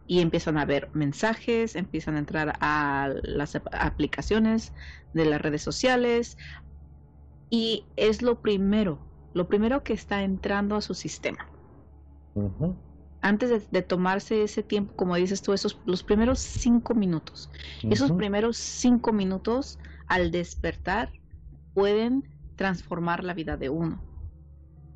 [0.05, 4.73] Y empiezan a ver mensajes, empiezan a entrar a las ap- aplicaciones
[5.13, 6.37] de las redes sociales
[7.49, 11.49] y es lo primero, lo primero que está entrando a su sistema.
[13.21, 17.49] Antes de, de tomarse ese tiempo, como dices tú, esos los primeros cinco minutos.
[17.89, 21.13] Esos primeros cinco minutos al despertar
[21.73, 24.03] pueden transformar la vida de uno.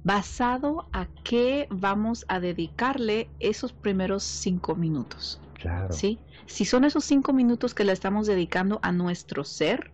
[0.07, 5.41] ¿Basado a qué vamos a dedicarle esos primeros cinco minutos?
[5.55, 5.91] Claro.
[5.91, 6.17] ¿sí?
[6.45, 9.91] Si son esos cinco minutos que le estamos dedicando a nuestro ser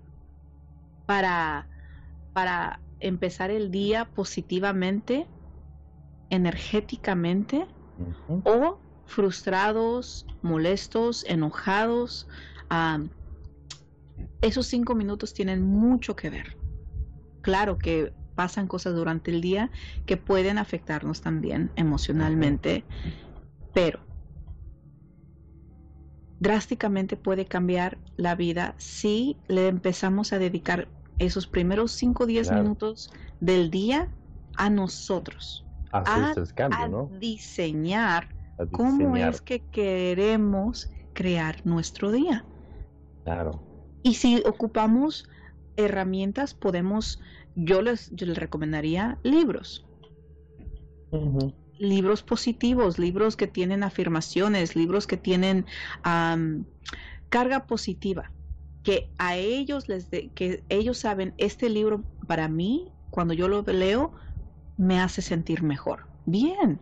[1.07, 1.67] para,
[2.31, 5.25] para empezar el día positivamente,
[6.29, 7.65] energéticamente,
[8.43, 12.27] o frustrados, molestos, enojados,
[14.41, 16.55] esos cinco minutos tienen mucho que ver.
[17.41, 19.69] Claro que pasan cosas durante el día
[20.05, 22.83] que pueden afectarnos también emocionalmente,
[23.73, 23.99] pero
[26.39, 30.87] drásticamente puede cambiar la vida si le empezamos a dedicar
[31.19, 32.63] esos primeros 5 o 10 Claro.
[32.63, 34.09] minutos del día
[34.57, 37.09] a nosotros, a- es el cambio, a ¿no?
[37.19, 39.33] diseñar A cómo diseñar.
[39.33, 42.45] es que queremos crear nuestro día.
[43.23, 43.61] Claro.
[44.03, 45.29] Y si ocupamos
[45.77, 47.21] herramientas, podemos,
[47.55, 49.87] yo les, yo les recomendaría libros,
[51.77, 55.65] libros positivos, libros que tienen afirmaciones, libros que tienen
[56.03, 56.65] am,
[57.29, 58.33] carga positiva,
[58.83, 63.63] que a ellos les de- que ellos saben este libro para mí cuando yo lo
[63.63, 64.13] leo
[64.77, 66.07] me hace sentir mejor.
[66.25, 66.81] Bien.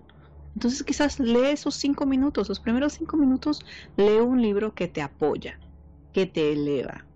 [0.56, 3.62] Entonces quizás lee esos cinco minutos, los primeros cinco minutos,
[3.98, 5.60] lee un libro que te apoya,
[6.14, 7.08] que te eleva,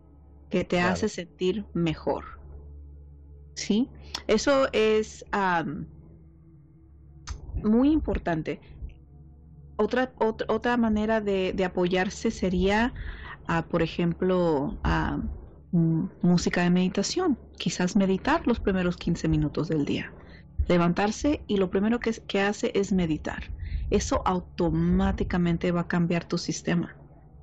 [0.49, 0.93] que te Claro.
[0.93, 2.25] hace sentir mejor.
[3.55, 3.89] ¿Sí?
[4.27, 5.25] Eso es
[7.63, 8.59] muy importante.
[9.77, 12.93] Otra, otra, otra manera de, de apoyarse sería,
[13.47, 15.19] ah, por ejemplo, ah,
[15.71, 17.37] música de meditación.
[17.57, 20.11] Quizás meditar los primeros 15 minutos del día.
[20.67, 23.43] Levantarse y lo primero que, que hace es meditar.
[23.89, 26.95] Eso automáticamente va a cambiar tu sistema,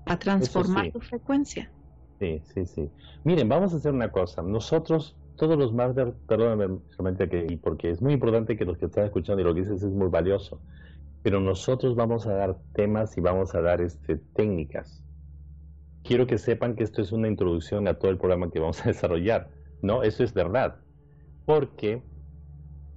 [0.09, 0.91] va a transformar sí.
[0.93, 1.71] tu frecuencia.
[2.19, 2.91] Sí, sí, sí.
[3.25, 4.43] Miren, vamos a hacer una cosa.
[4.43, 9.07] Nosotros, todos los masters, perdóname solamente que, porque es muy importante que los que están
[9.07, 10.61] escuchando y lo que dices es muy valioso,
[11.25, 15.03] pero nosotros vamos a dar temas y vamos a dar este, técnicas.
[16.05, 18.85] Quiero que sepan que esto es una introducción a todo el programa que vamos a
[18.91, 19.51] desarrollar.
[19.83, 20.77] No, eso es verdad.
[21.45, 22.05] Porque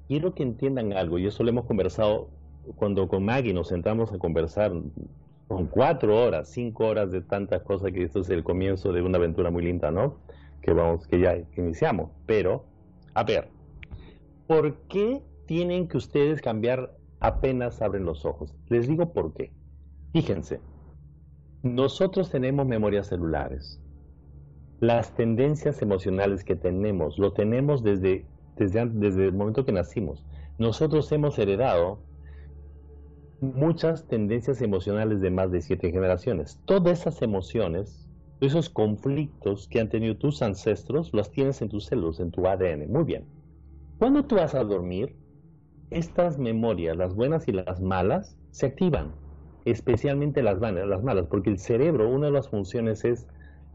[0.08, 2.29] quiero que entiendan algo, y eso lo hemos conversado
[2.75, 4.71] cuando con Maggie nos sentamos a conversar
[5.47, 9.17] con cuatro horas, cinco horas de tantas cosas que esto es el comienzo de una
[9.17, 10.19] aventura muy linda, ¿no?
[10.65, 12.10] Que vamos, que ya iniciamos.
[12.25, 12.65] Pero,
[13.13, 13.49] a ver,
[14.47, 18.54] ¿por qué tienen que ustedes cambiar apenas abren los ojos?
[18.69, 19.51] Les digo por qué.
[20.12, 20.60] Fíjense,
[21.62, 23.80] nosotros tenemos memorias celulares.
[24.80, 28.25] las tendencias emocionales que tenemos, lo tenemos desde,
[28.58, 30.25] desde, desde el momento que nacimos.
[30.58, 31.99] Nosotros hemos heredado
[33.41, 36.60] muchas tendencias emocionales de más de siete generaciones.
[36.65, 38.04] Todas esas emociones,
[38.45, 42.91] esos conflictos que han tenido tus ancestros, los tienes en tus células, en tu ADN.
[42.91, 43.25] Muy bien.
[43.97, 45.15] Cuando tú vas a dormir,
[45.89, 49.12] estas memorias, las buenas y las malas, se activan,
[49.65, 53.27] especialmente las, las malas, porque el cerebro, una de las funciones es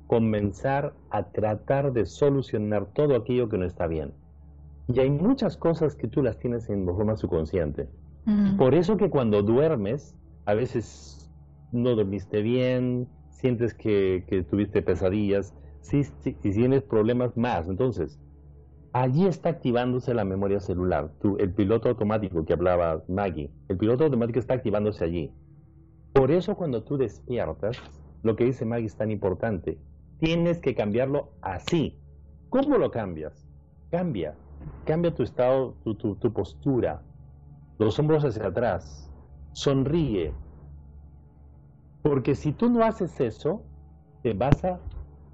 [0.07, 4.13] comenzar a tratar de solucionar todo aquello que no está bien.
[4.89, 7.89] Y hay muchas cosas que tú las tienes en forma subconsciente.
[8.59, 11.31] Por eso que cuando duermes, a veces
[11.73, 13.09] no dormiste bien,
[13.41, 15.55] sientes que, tuviste pesadillas,
[15.93, 17.69] y tienes problemas más.
[17.69, 18.21] Entonces,
[18.93, 23.51] allí está activándose la memoria celular, el piloto automático que hablaba Maggie.
[23.69, 25.33] El piloto automático está activándose allí.
[26.13, 27.77] Por eso cuando tú despiertas,
[28.23, 29.79] lo que dice Maggie es tan importante.
[30.19, 31.99] Tienes que cambiarlo así.
[32.51, 33.47] ¿Cómo lo cambias?
[33.91, 34.35] Cambia.
[34.85, 37.03] Cambia tu estado, tu postura,
[37.81, 39.11] los hombros hacia atrás,
[39.53, 40.35] sonríe.
[42.03, 43.65] Porque si tú no haces eso,
[44.23, 44.81] te vas a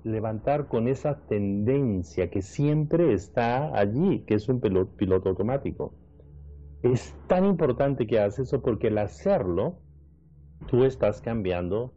[0.05, 5.95] levantar con esa tendencia que siempre está allí, que es un piloto, automático.
[6.83, 9.81] Es tan importante que hagas eso porque al hacerlo,
[10.69, 11.93] tú estás cambiando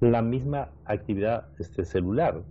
[0.00, 2.44] la misma actividad este, celular.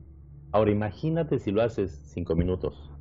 [0.51, 2.91] Ahora imagínate si lo haces cinco minutos.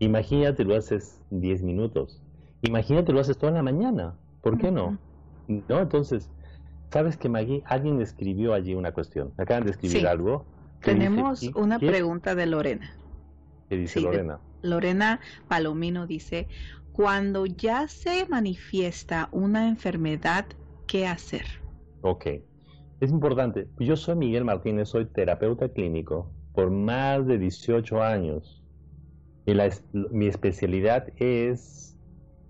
[0.00, 2.22] Imagínate lo haces diez minutos.
[2.62, 4.18] Imagínate, lo haces toda la mañana.
[4.42, 4.98] ¿Por qué no?
[5.48, 5.80] ¿No?
[5.80, 6.30] Entonces,
[6.90, 7.62] ¿sabes que Maggie?
[7.66, 9.32] Alguien escribió allí una cuestión.
[9.36, 10.46] Acaban de escribir algo.
[10.82, 12.96] Tenemos una pregunta de Lorena.
[13.68, 14.40] ¿Qué dice Lorena?
[14.62, 16.48] Lorena Palomino dice,
[16.92, 20.46] cuando ya se manifiesta una enfermedad,
[20.86, 21.44] ¿qué hacer?
[22.02, 22.26] Ok.
[23.00, 23.68] Es importante.
[23.78, 28.62] Yo soy Miguel Martínez, soy terapeuta clínico por más de 18 años.
[29.46, 31.96] Y la, mi especialidad es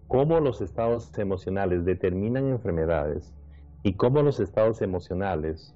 [0.09, 3.33] cómo los estados emocionales determinan enfermedades
[3.82, 5.74] y cómo los estados emocionales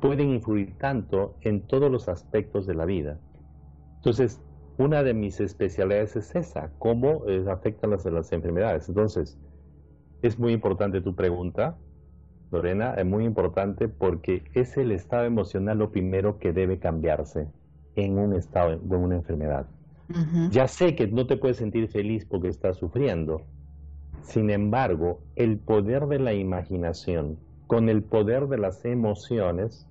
[0.00, 3.18] pueden influir tanto en todos los aspectos de la vida.
[3.96, 4.40] Entonces,
[4.78, 8.88] una de mis especialidades es esa, cómo eh, afectan las, las enfermedades.
[8.88, 9.38] Entonces,
[10.22, 11.76] es muy importante tu pregunta,
[12.50, 17.48] Lorena, es muy importante porque es el estado emocional lo primero que debe cambiarse
[17.94, 19.66] en un estado de una enfermedad.
[20.50, 23.42] Ya sé que no te puedes sentir feliz porque estás sufriendo.
[24.22, 29.88] Sin embargo, el poder de la imaginación, con el poder de las emociones,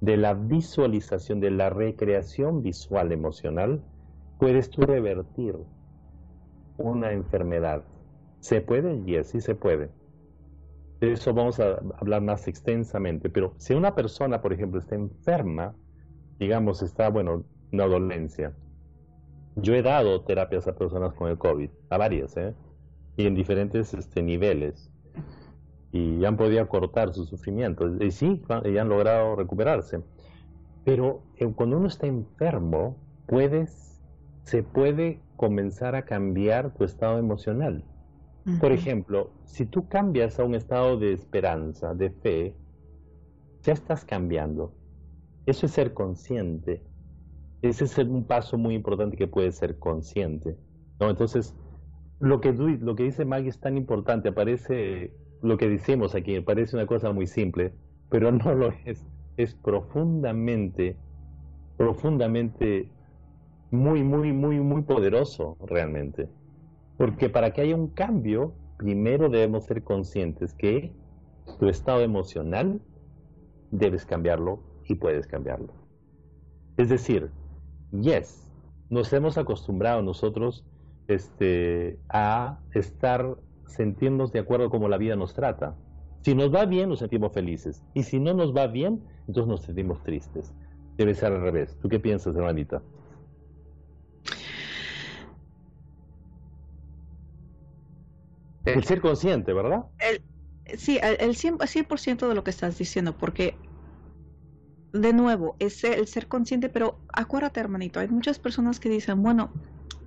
[0.00, 3.82] de la visualización, de la recreación visual emocional,
[4.38, 5.56] puedes tú revertir
[6.78, 7.82] una enfermedad.
[8.40, 8.96] ¿Se puede?
[9.06, 9.90] y sí se puede.
[11.00, 13.28] De eso vamos a hablar más extensamente.
[13.28, 15.74] Pero si una persona, por ejemplo, está enferma,
[16.38, 18.54] digamos, está, bueno, una dolencia,
[19.56, 22.54] yo he dado terapias a personas con el COVID, a varias, ¿eh?
[23.16, 24.90] Y en diferentes este, niveles.
[25.92, 28.02] Y han podido cortar su sufrimiento.
[28.02, 30.02] Y sí, y han logrado recuperarse.
[30.84, 32.96] Pero eh, cuando uno está enfermo,
[33.26, 34.00] puedes,
[34.42, 37.84] se puede comenzar a cambiar tu estado emocional.
[38.60, 42.54] Por ejemplo, si tú cambias a un estado de esperanza, de fe,
[43.62, 44.74] ya estás cambiando.
[45.46, 46.82] Eso es ser consciente
[47.68, 50.56] ese es un paso muy importante que puede ser consciente.
[51.00, 51.10] ¿no?
[51.10, 51.54] Entonces,
[52.20, 56.76] lo que, lo que dice Maggie es tan importante, parece, lo que decimos aquí, parece
[56.76, 57.72] una cosa muy simple,
[58.10, 59.06] pero no lo es.
[59.36, 60.96] Es profundamente,
[61.76, 62.88] profundamente,
[63.70, 66.28] muy, muy, muy, muy poderoso realmente.
[66.96, 70.92] Porque para que haya un cambio, primero debemos ser conscientes que
[71.58, 72.80] tu estado emocional
[73.70, 75.72] debes cambiarlo y puedes cambiarlo.
[76.76, 77.30] Es decir,
[77.90, 78.52] yes,
[78.90, 80.64] nos hemos acostumbrado nosotros
[81.08, 83.36] este, a estar,
[83.66, 85.76] sentirnos de acuerdo como la vida nos trata.
[86.22, 87.82] Si nos va bien, nos sentimos felices.
[87.92, 90.54] Y si no nos va bien, entonces nos sentimos tristes.
[90.96, 91.76] Debe ser al revés.
[91.80, 92.82] ¿Tú qué piensas, hermanita?
[98.64, 99.84] El ser consciente, ¿verdad?
[100.78, 103.56] sí, el 100%, de lo que estás diciendo, porque
[104.92, 109.52] de nuevo, es el ser consciente, pero acuérdate, hermanito, hay muchas personas que dicen, bueno,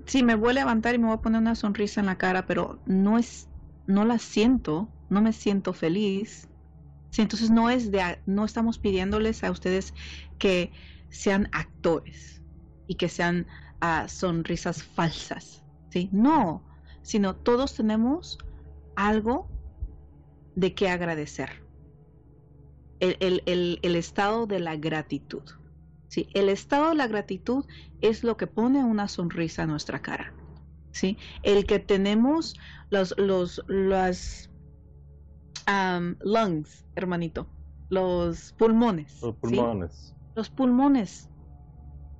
[0.08, 2.46] sí, me voy a levantar y me voy a poner una sonrisa en la cara,
[2.46, 3.48] pero no es,
[3.86, 6.50] no la siento, no me siento feliz.
[7.12, 9.94] Sí, entonces no es de, no estamos pidiéndoles a ustedes
[10.40, 10.72] que
[11.10, 12.42] sean actores
[12.88, 13.48] y que sean
[13.82, 16.10] uh, sonrisas falsas, ¿sí?
[16.12, 16.64] No,
[17.02, 18.38] sino todos tenemos
[18.96, 19.48] algo
[20.56, 21.68] de qué agradecer
[23.00, 25.44] el, el, el, estado de la gratitud.
[26.08, 27.66] Sí, el estado de la gratitud
[28.02, 30.34] es lo que pone una sonrisa a nuestra cara.
[30.98, 31.18] ¿sí?
[31.44, 32.56] El que tenemos
[32.90, 34.50] los, los, las
[36.22, 37.48] lungs, hermanito,
[37.90, 39.22] los pulmones.
[39.22, 40.16] Los pulmones.
[40.36, 41.30] Los pulmones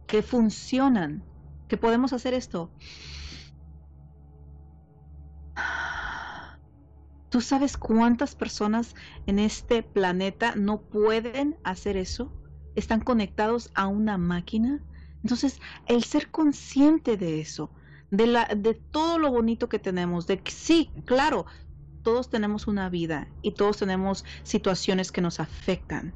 [0.06, 1.24] que funcionan,
[1.68, 2.72] que podemos hacer esto.
[7.30, 8.96] ¿Tú sabes cuántas personas
[9.26, 12.32] en este planeta no pueden hacer eso?
[12.78, 14.80] Están conectados a una máquina.
[15.22, 17.70] Entonces, el ser consciente de eso,
[18.10, 21.46] de, la, de todo lo bonito que tenemos, de que sí, claro,
[22.04, 26.14] todos tenemos una vida y todos tenemos situaciones que nos afectan.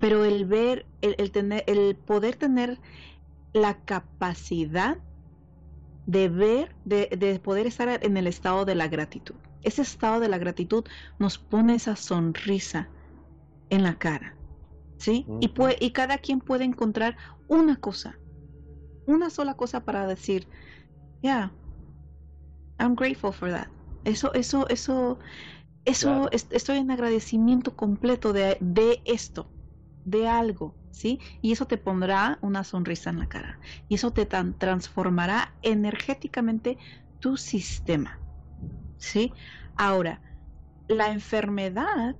[0.00, 2.80] Pero el ver, el, tener, el poder tener
[3.52, 4.98] la capacidad
[6.06, 10.28] de ver, de, de poder estar en el estado de la gratitud ese estado de
[10.28, 10.84] la gratitud
[11.18, 12.88] nos pone esa sonrisa
[13.70, 14.34] en la cara.
[14.98, 15.26] ¿Sí?
[15.40, 18.20] y, puede, y cada quien puede encontrar una cosa,
[19.06, 20.48] una sola cosa para decir,
[21.22, 21.54] yeah,
[22.78, 23.68] I'm grateful for that.
[24.04, 25.18] Eso, eso, eso,
[25.84, 29.52] eso, estoy en agradecimiento completo de, de esto,
[30.04, 31.20] de algo, ¿sí?
[31.42, 33.60] Y eso te pondrá una sonrisa en la cara.
[33.88, 36.78] Y eso te transformará energéticamente
[37.20, 38.22] tu sistema.
[38.96, 39.32] ¿sí?
[39.76, 40.22] Ahora,
[40.88, 42.16] la enfermedad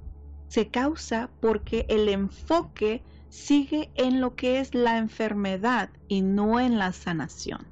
[0.49, 6.79] se causa porque el enfoque sigue en lo que es la enfermedad y no en
[6.79, 7.67] la sanación,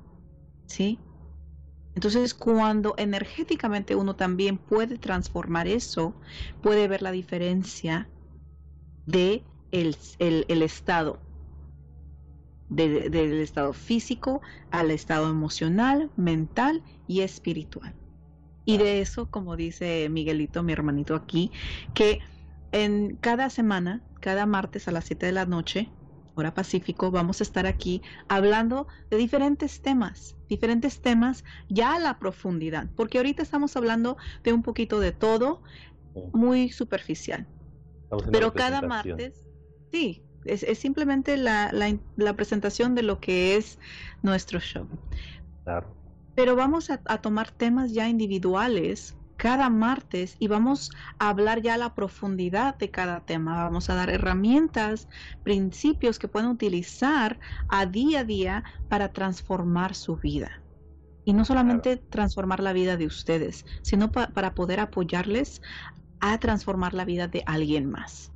[0.67, 0.99] ¿sí?
[1.95, 6.15] Entonces, cuando energéticamente uno también puede transformar eso,
[6.61, 8.07] puede ver la diferencia
[9.07, 9.97] de el,
[10.63, 11.21] estado,
[12.69, 17.95] del estado físico al estado emocional, mental y espiritual.
[18.67, 21.51] Y de eso, como dice Miguelito, mi hermanito aquí,
[21.95, 22.21] que
[22.77, 25.89] en cada semana, cada martes a las 7 de la noche,
[26.35, 32.19] hora Pacífico, vamos a estar aquí hablando de diferentes temas, diferentes temas ya a la
[32.19, 35.63] profundidad, porque ahorita estamos hablando de un poquito de todo,
[36.35, 37.47] muy superficial.
[38.31, 39.47] Pero cada martes,
[39.91, 43.79] sí, es, simplemente la, la, presentación de lo que es
[44.23, 44.87] nuestro show.
[45.65, 45.95] Claro.
[46.35, 51.79] Pero vamos a, tomar temas ya individuales cada martes y vamos a hablar ya a
[51.79, 53.65] la profundidad de cada tema.
[53.65, 55.09] Vamos a dar herramientas,
[55.43, 60.63] principios que pueden utilizar a día a día para transformar su vida.
[61.25, 65.61] Y no solamente transformar la vida de ustedes, sino para poder apoyarles
[66.21, 68.33] a transformar la vida de alguien más.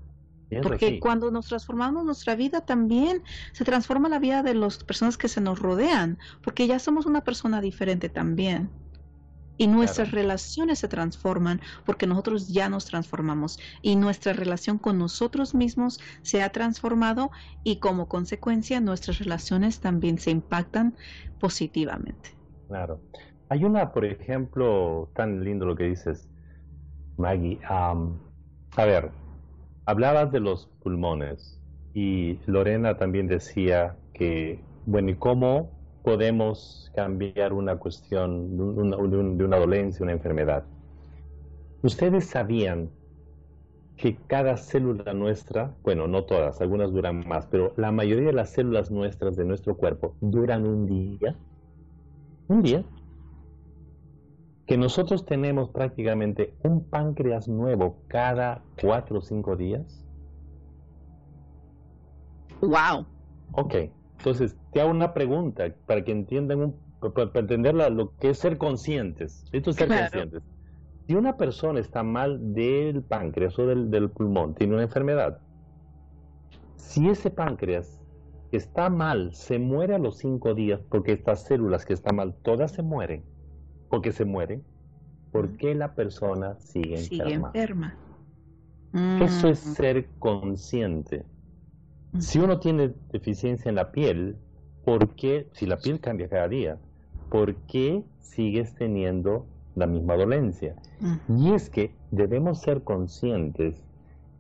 [0.63, 5.29] Porque cuando nos transformamos nuestra vida también se transforma la vida de las personas que
[5.29, 8.69] se nos rodean, porque ya somos una persona diferente también.
[9.61, 15.55] Y nuestras relaciones se transforman porque nosotros ya nos transformamos y nuestra relación con nosotros
[15.55, 17.31] mismos se ha transformado
[17.63, 20.95] y como consecuencia nuestras relaciones también se impactan
[21.39, 22.31] positivamente.
[22.69, 23.03] Claro.
[23.51, 26.27] Hay una, por ejemplo, tan lindo lo que dices,
[27.19, 27.61] Maggie.
[27.69, 27.95] a
[28.79, 29.11] ver,
[29.85, 31.61] Hablabas de los pulmones
[31.93, 35.71] y Lorena también decía que, bueno, ¿y cómo
[36.03, 40.65] podemos cambiar una cuestión de una, dolencia, una enfermedad?
[41.83, 42.91] ¿Ustedes sabían
[43.97, 48.51] que cada célula nuestra, bueno, no todas, algunas duran más, pero la mayoría de las
[48.51, 51.37] células nuestras de nuestro cuerpo duran un día?
[52.49, 52.85] Un día
[54.71, 60.07] que nosotros tenemos prácticamente un páncreas nuevo cada cuatro o cinco días?
[62.61, 63.05] Wow.
[63.53, 63.75] Ok,
[64.21, 66.77] entonces te hago una pregunta para que entiendan, un,
[67.15, 69.45] para, entender lo que es ser conscientes.
[69.51, 70.43] Esto es ser conscientes.
[71.07, 75.41] Si una persona está mal del páncreas o del, del pulmón, tiene una enfermedad,
[76.77, 77.99] si ese páncreas
[78.53, 82.73] está mal, se muere a los cinco días porque estas células que están mal, todas
[82.73, 83.25] se mueren
[83.91, 84.63] porque se mueren,
[85.33, 87.97] ¿por qué la persona sigue, sigue enferma?
[89.21, 89.73] Eso es mm.
[89.73, 91.25] ser consciente.
[92.19, 94.37] Si uno tiene deficiencia en la piel,
[94.85, 96.79] ¿por qué, si la piel cambia cada día,
[97.31, 99.47] ¿por qué sigues teniendo
[99.77, 100.75] la misma dolencia?
[101.29, 103.85] Y es que debemos ser conscientes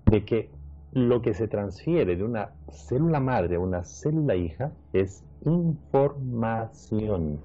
[0.06, 0.50] de que
[0.92, 7.40] lo que se transfiere de una célula madre a una célula hija es información.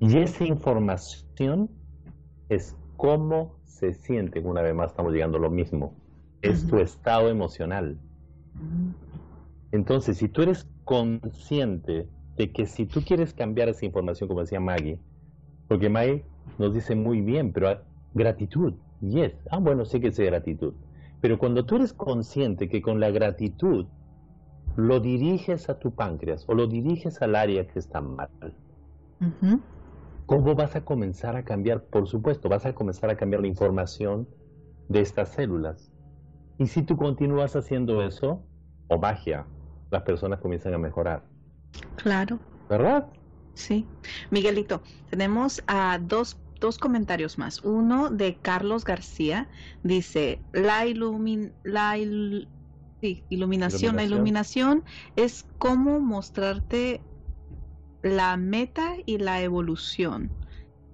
[0.00, 1.68] Y esa información
[2.48, 5.94] es cómo se siente, una vez más estamos llegando a lo mismo,
[6.40, 7.98] es tu estado emocional.
[9.72, 14.60] Entonces, si tú eres consciente de que si tú quieres cambiar esa información, como decía
[14.60, 15.00] Maggie,
[15.68, 16.24] porque Maggie
[16.58, 17.80] nos dice muy bien, pero
[18.14, 20.74] gratitud, yes, ah, bueno, sé que es gratitud,
[21.20, 23.86] pero cuando tú eres consciente que con la gratitud
[24.76, 28.28] lo diriges a tu páncreas o lo diriges al área que está mal.
[30.26, 31.84] ¿cómo vas a comenzar a cambiar?
[31.84, 34.28] Por supuesto, vas a comenzar a cambiar la información
[34.88, 35.90] de estas células.
[36.58, 38.46] Y si tú continúas haciendo eso,
[38.88, 39.46] o magia,
[39.90, 41.30] las personas comienzan a mejorar,
[41.96, 43.12] Claro, ¿verdad?
[43.54, 43.86] sí.
[44.30, 47.62] Miguelito, tenemos a dos, dos comentarios más.
[47.64, 49.50] Uno de Carlos García
[49.82, 52.48] dice, la, ilumin, la il-
[53.00, 54.84] sí, iluminación, la iluminación
[55.16, 57.02] es cómo mostrarte
[58.02, 60.32] la meta y la evolución.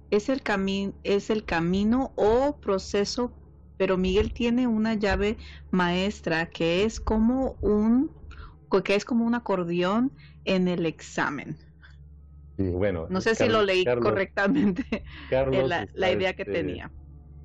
[0.09, 3.33] Es el, cami- es el camino o proceso,
[3.77, 5.37] pero Miguel tiene una llave
[5.71, 8.15] maestra que es como un
[8.83, 10.15] que es como un acordeón
[10.45, 11.59] en el examen.
[12.57, 14.83] Y bueno, No sé si lo leí Carlos- correctamente,
[15.27, 16.93] Carlos la, idea que este, tenía.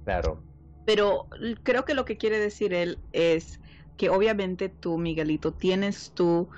[0.05, 0.47] Claro,
[0.85, 1.29] Pero
[1.63, 3.61] creo que lo que quiere decir él es
[3.97, 6.51] que obviamente tú, Miguelito, tienes tú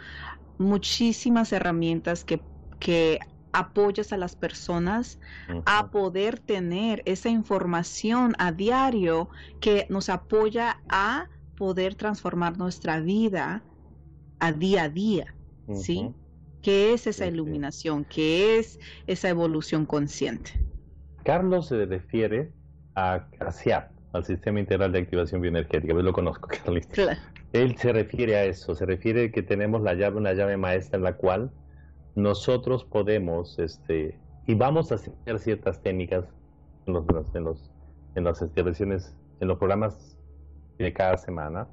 [0.58, 2.46] muchísimas herramientas que,
[2.80, 3.20] que
[3.52, 5.18] apoyas a las personas
[5.66, 9.28] a poder tener esa información a diario
[9.60, 13.62] que nos apoya a poder transformar nuestra vida
[14.38, 15.34] a día a día,
[15.74, 16.14] ¿sí?
[16.62, 18.04] ¿Qué es esa iluminación?
[18.04, 20.52] ¿Qué es esa evolución consciente?
[21.24, 22.52] Carlos se refiere
[22.94, 25.92] a, a SIAP, al Sistema Integral de Activación Bioenergética.
[25.92, 26.86] Yo lo conozco, Carlos.
[26.86, 27.20] Claro.
[27.52, 30.98] Él se refiere a eso, se refiere a que tenemos la llave, una llave maestra
[30.98, 31.50] en la cual
[32.22, 36.24] nosotros podemos, este, y vamos a hacer ciertas técnicas
[36.86, 37.04] en los,
[37.34, 37.70] en los,
[38.14, 40.16] en las expresiones, en los programas
[40.78, 41.68] de cada semana,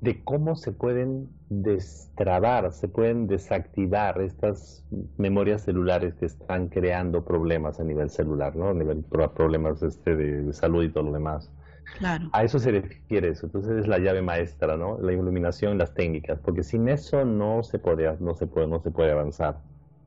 [0.00, 4.84] de cómo se pueden destrabar, se pueden desactivar estas
[5.18, 8.68] memorias celulares que están creando problemas a nivel celular, ¿no?
[8.68, 11.50] A nivel pro- problemas este, de salud y todo lo demás.
[11.98, 12.28] Claro.
[12.32, 13.46] A eso se refiere eso.
[13.46, 14.98] Entonces es la llave maestra, ¿no?
[15.00, 18.90] La iluminación, las técnicas, porque sin eso no se puede, no se puede, no se
[18.90, 19.60] puede avanzar.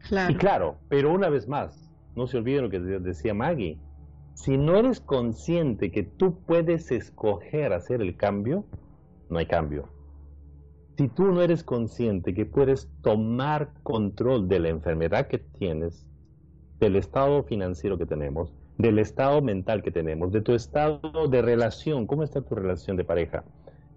[0.08, 0.32] Claro.
[0.32, 3.80] Y claro, pero una vez más, no se olviden lo que de- decía Maggie.
[4.34, 8.66] Si no eres consciente que tú puedes escoger hacer el cambio,
[9.30, 9.88] no hay cambio.
[10.98, 16.08] Si tú no eres consciente que puedes tomar control de la enfermedad que tienes,
[16.80, 22.08] del estado financiero que tenemos, del estado mental que tenemos, de tu estado de relación,
[22.08, 23.44] cómo está tu relación de pareja.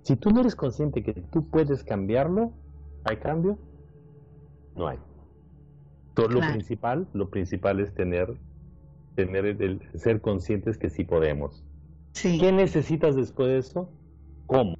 [0.02, 2.52] Si tú no eres consciente que tú puedes cambiarlo,
[3.04, 3.58] ¿hay cambio?
[4.74, 4.98] No hay.
[6.14, 8.36] To- Lo principal, lo principal es tener,
[9.14, 11.64] tener el, el- ser conscientes que sí podemos.
[12.14, 12.38] Sí.
[12.38, 13.90] ¿Qué necesitas después de eso?
[14.46, 14.76] ¿Cómo?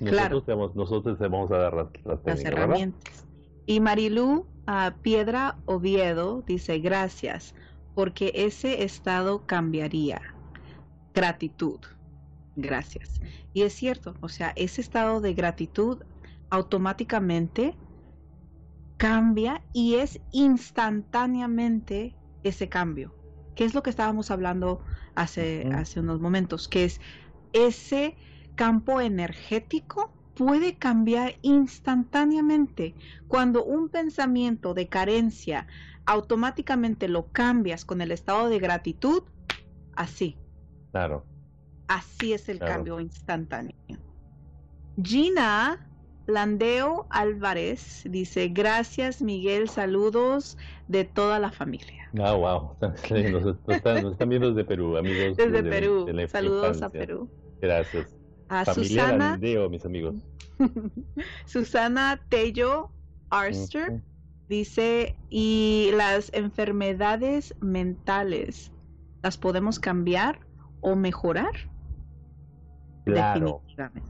[0.00, 0.72] Nosotros, Claro.
[0.74, 2.64] nosotros te vamos a dar las, las las técnicas, ¿verdad?
[2.64, 3.26] herramientas.
[3.66, 7.54] Y Marilú a Piedra Oviedo dice gracias,
[7.94, 10.20] porque ese estado cambiaría.
[11.14, 11.80] Gratitud.
[12.56, 13.20] Gracias.
[13.52, 16.02] Y es cierto, o sea, ese estado de gratitud
[16.50, 17.76] automáticamente
[18.96, 23.14] cambia y es instantáneamente ese cambio.
[23.54, 24.80] ¿Qué es lo que estábamos hablando
[25.14, 26.68] hace, hace unos momentos?
[26.68, 27.00] Que es
[27.52, 28.16] ese
[28.56, 32.94] campo energético puede cambiar instantáneamente.
[33.28, 35.66] Cuando un pensamiento de carencia
[36.06, 39.22] automáticamente lo cambias con el estado de gratitud,
[39.96, 40.36] así,
[40.92, 41.24] Claro.
[41.88, 42.72] así es el Claro.
[42.74, 43.74] cambio instantáneo.
[45.02, 45.88] Gina
[46.26, 50.56] Landeo Álvarez dice, gracias Miguel, saludos
[50.88, 52.10] de toda la familia.
[52.18, 52.76] Ah, wow.
[52.80, 52.94] Nos,
[53.68, 55.36] están, nos están viendo desde Perú, amigos.
[55.36, 56.88] Desde de- Perú, saludos a.
[56.90, 57.28] Perú.
[57.60, 58.14] Gracias.
[58.48, 60.14] A Familiar Susana, Andeo, mis amigos.
[61.46, 62.90] Susana Tello
[63.30, 64.00] Arster.
[64.48, 68.72] Dice, y las enfermedades mentales,
[69.22, 70.40] ¿las podemos cambiar
[70.80, 71.52] o mejorar?
[73.04, 73.62] Claro.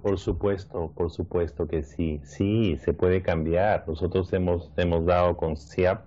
[0.03, 3.85] Por supuesto, por supuesto que sí, sí, se puede cambiar.
[3.89, 6.05] Nosotros hemos, hemos dado con SIAP,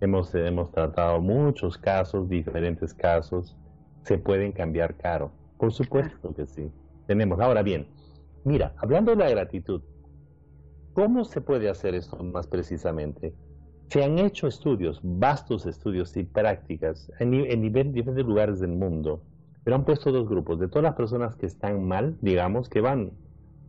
[0.00, 3.56] hemos, hemos tratado muchos casos, diferentes casos,
[4.02, 5.30] se pueden cambiar caro.
[5.58, 6.70] Por supuesto que sí.
[7.06, 7.40] Tenemos.
[7.40, 7.86] Ahora bien,
[8.44, 9.82] mira, hablando de la gratitud,
[10.94, 13.34] ¿cómo se puede hacer esto más precisamente?
[13.88, 19.22] Se han hecho estudios, vastos estudios y prácticas en, en diferentes lugares del mundo
[19.64, 23.12] pero han puesto dos grupos, de todas las personas que están mal, digamos, que van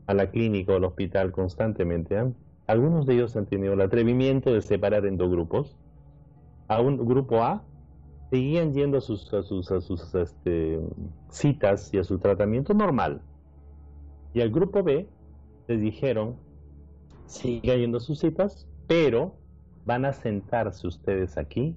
[0.07, 2.31] a la clínica o al hospital constantemente, ¿eh?
[2.67, 5.77] algunos de ellos han tenido el atrevimiento de separar en dos grupos.
[6.67, 7.61] A un grupo A
[8.29, 10.79] seguían yendo a sus, a sus, a sus este,
[11.29, 13.21] citas y a su tratamiento normal.
[14.33, 15.07] Y al grupo B
[15.67, 16.37] les dijeron,
[17.25, 19.35] sigan yendo a sus citas, pero
[19.85, 21.75] van a sentarse ustedes aquí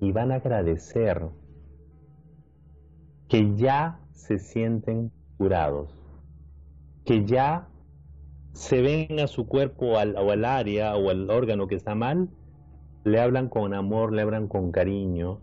[0.00, 1.22] y van a agradecer
[3.28, 5.90] que ya se sienten curados,
[7.04, 7.68] que ya
[8.52, 12.28] se ven a su cuerpo al, o al área o al órgano que está mal,
[13.04, 15.40] le hablan con amor, le hablan con cariño,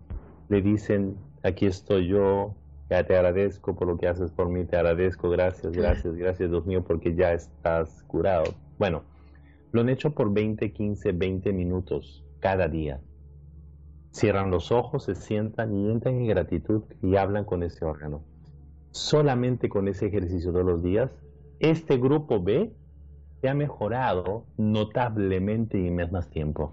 [0.50, 2.56] le dicen, aquí estoy yo,
[2.90, 6.66] ya te agradezco por lo que haces por mí, te agradezco, gracias, gracias, gracias Dios
[6.66, 8.54] mío, porque ya estás curado.
[8.78, 9.04] Bueno,
[9.76, 13.02] lo han hecho por 20, 15, 20 minutos cada día.
[14.12, 18.24] Cierran los ojos, se sientan y entran en gratitud y hablan con ese órgano.
[18.92, 21.12] Solamente con ese ejercicio todos los días,
[21.60, 22.72] este grupo B
[23.42, 26.72] se ha mejorado notablemente y en más tiempo.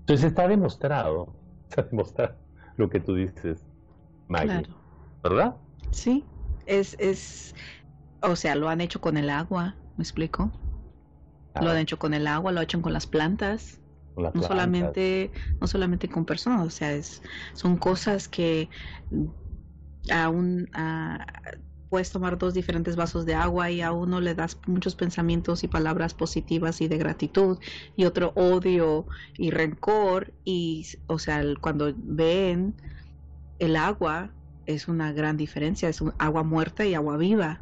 [0.00, 1.32] Entonces está demostrado,
[1.70, 2.34] está demostrado
[2.76, 3.64] lo que tú dices,
[4.28, 4.64] Maggie.
[4.64, 4.74] Claro.
[5.22, 5.56] ¿Verdad?
[5.92, 6.24] Sí,
[6.66, 7.54] es, es,
[8.20, 10.50] o sea, lo han hecho con el agua, ¿me explico?
[11.60, 13.80] Lo han hecho con el agua, lo han hecho con las plantas,
[14.16, 15.30] no solamente,
[15.60, 17.22] no solamente con personas, o sea, es,
[17.54, 18.68] son cosas que
[20.10, 20.68] aún
[21.88, 25.68] puedes tomar dos diferentes vasos de agua y a uno le das muchos pensamientos y
[25.68, 27.58] palabras positivas y de gratitud
[27.96, 29.06] y otro odio
[29.36, 32.74] y rencor y, o sea, cuando ven
[33.58, 34.30] el agua
[34.66, 37.60] es una gran diferencia, es un agua muerta y agua viva.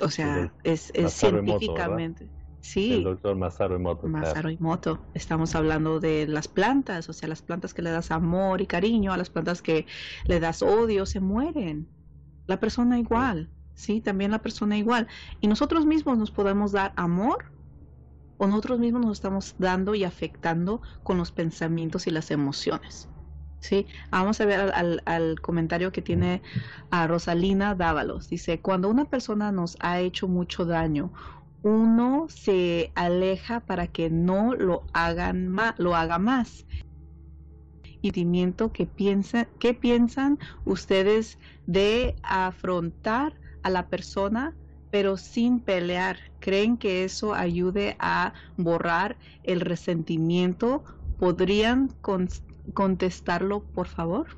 [0.00, 2.28] O sea, es, científicamente.
[2.60, 2.92] Sí.
[2.94, 4.06] El doctor Masaru Emoto.
[4.08, 5.08] Masaru Emoto.
[5.14, 9.12] Estamos hablando de las plantas, o sea, las plantas que le das amor y cariño,
[9.12, 9.86] a las plantas que
[10.26, 11.92] le das odio, se mueren.
[12.46, 15.08] La persona igual, sí, también la persona igual.
[15.40, 17.54] Y nosotros mismos nos podemos dar amor
[18.36, 23.10] o nosotros mismos nos estamos dando y afectando con los pensamientos y las emociones.
[23.60, 26.42] Sí, vamos a ver al, al- al comentario que tiene
[26.90, 28.28] a Rosalina Dávalos.
[28.28, 31.12] Dice, cuando una persona nos ha hecho mucho daño,
[31.62, 35.48] uno se aleja para que no lo hagan
[35.78, 36.66] lo haga más.
[38.00, 44.56] Y sentimiento que piensa, ¿qué piensan ustedes de afrontar a la persona
[44.90, 46.18] pero sin pelear?
[46.38, 50.84] ¿Creen que eso ayude a borrar el resentimiento?
[51.18, 52.28] ¿Podrían con-
[52.74, 54.28] contestarlo, por favor?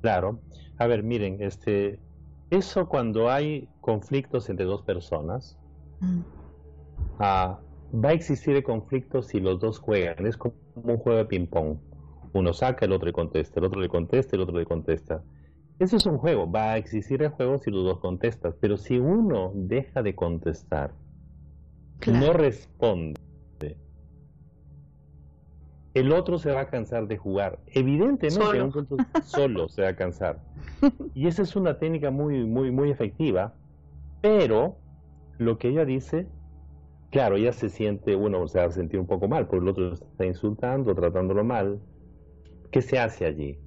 [0.00, 0.42] Claro.
[0.78, 2.02] A ver, miren, este,
[2.50, 5.58] eso cuando hay conflictos entre dos personas,
[7.18, 7.58] ah,
[7.92, 10.26] va a existir el conflicto si los dos juegan.
[10.26, 11.78] Es como un juego de ping-pong.
[12.32, 15.22] Uno saca, el otro le contesta, el otro le contesta, el otro le contesta.
[15.78, 16.50] Eso es un juego.
[16.50, 18.54] Va a existir el juego si los dos contestan.
[18.60, 20.92] Pero si uno deja de contestar,
[22.06, 23.20] no responde,
[25.94, 27.58] el otro se va a cansar de jugar.
[27.66, 28.54] Evidentemente, Solo.
[28.54, 30.40] en un punto solo se va a cansar.
[31.14, 33.54] Y esa es una técnica muy, muy, muy efectiva.
[34.22, 34.76] Pero
[35.38, 36.26] lo que ella dice,
[37.10, 39.92] claro, ella se siente, uno se va a sentir un poco mal, porque el otro
[39.94, 41.80] está insultando, tratándolo mal.
[42.70, 43.60] ¿Qué se hace allí?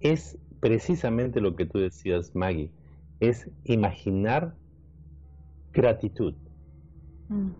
[0.00, 2.72] Es precisamente lo que tú decías, Maggie,
[3.20, 4.56] es imaginar
[5.72, 6.34] gratitud
[7.30, 7.50] Mm.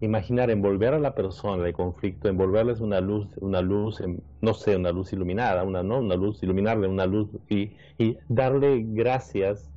[0.00, 4.00] imaginar envolver a la persona de conflicto, envolverles una luz, una luz,
[4.40, 8.82] no sé, una luz iluminada, una no, una luz, iluminarle una luz y, y darle
[8.86, 9.72] gracias,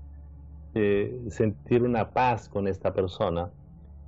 [0.75, 3.53] eh, sentir una paz con esta persona.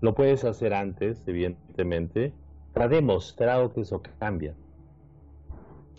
[0.01, 2.33] Lo puedes hacer antes, evidentemente.
[2.75, 4.55] Ha demostrado que eso cambia.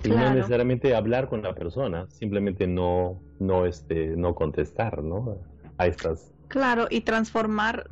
[0.05, 5.39] Y no necesariamente hablar con la persona, simplemente no, no, este, no contestar, ¿no?
[5.79, 7.89] A estas Claro, y transformar,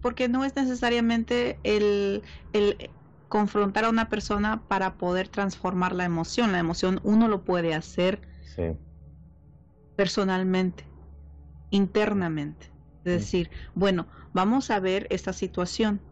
[0.00, 2.90] porque no es necesariamente el, el
[3.28, 6.52] confrontar a una persona para poder transformar la emoción.
[6.52, 8.76] La emoción uno lo puede hacer sí,
[9.96, 10.84] personalmente,
[11.70, 12.75] internamente.
[13.10, 16.02] Decir, bueno, vamos a ver esta situación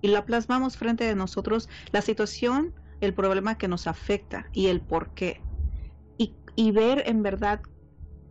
[0.00, 4.80] y la plasmamos frente de nosotros, la situación, el problema que nos afecta y el
[4.82, 5.46] por qué.
[6.18, 7.62] Y, y ver en verdad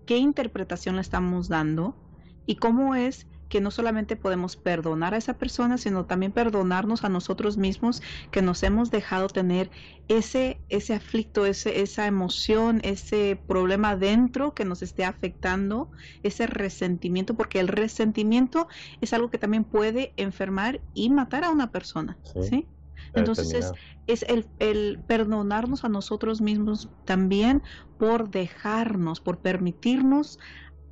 [0.05, 1.97] qué interpretación le estamos dando
[2.45, 7.09] y cómo es que no solamente podemos perdonar a esa persona, sino también perdonarnos a
[7.09, 8.01] nosotros mismos
[8.31, 9.69] que nos hemos dejado tener
[10.07, 15.91] ese, ese aflicto, ese, esa emoción, ese problema dentro que nos esté afectando,
[16.23, 18.67] ese resentimiento, porque el resentimiento
[19.01, 22.17] es algo que también puede enfermar y matar a una persona.
[22.23, 22.41] Sí.
[22.49, 22.67] ¿sí?
[23.13, 23.71] Entonces es,
[24.07, 27.61] es el, el perdonarnos a nosotros mismos también
[27.99, 30.39] por dejarnos, por permitirnos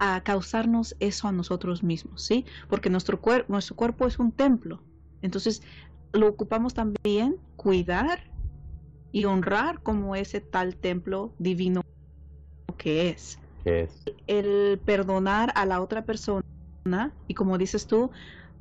[0.04, 2.44] a causarnos eso a nosotros mismos, ¿sí?
[2.68, 4.82] Porque nuestro, cuer nuestro cuerpo es un templo.
[5.22, 5.62] Entonces
[6.12, 8.20] lo ocupamos también cuidar
[9.12, 11.82] y honrar como ese tal templo divino
[12.78, 13.38] que es.
[13.64, 14.04] ¿Qué es?
[14.26, 18.10] El perdonar a la otra persona y como dices tú,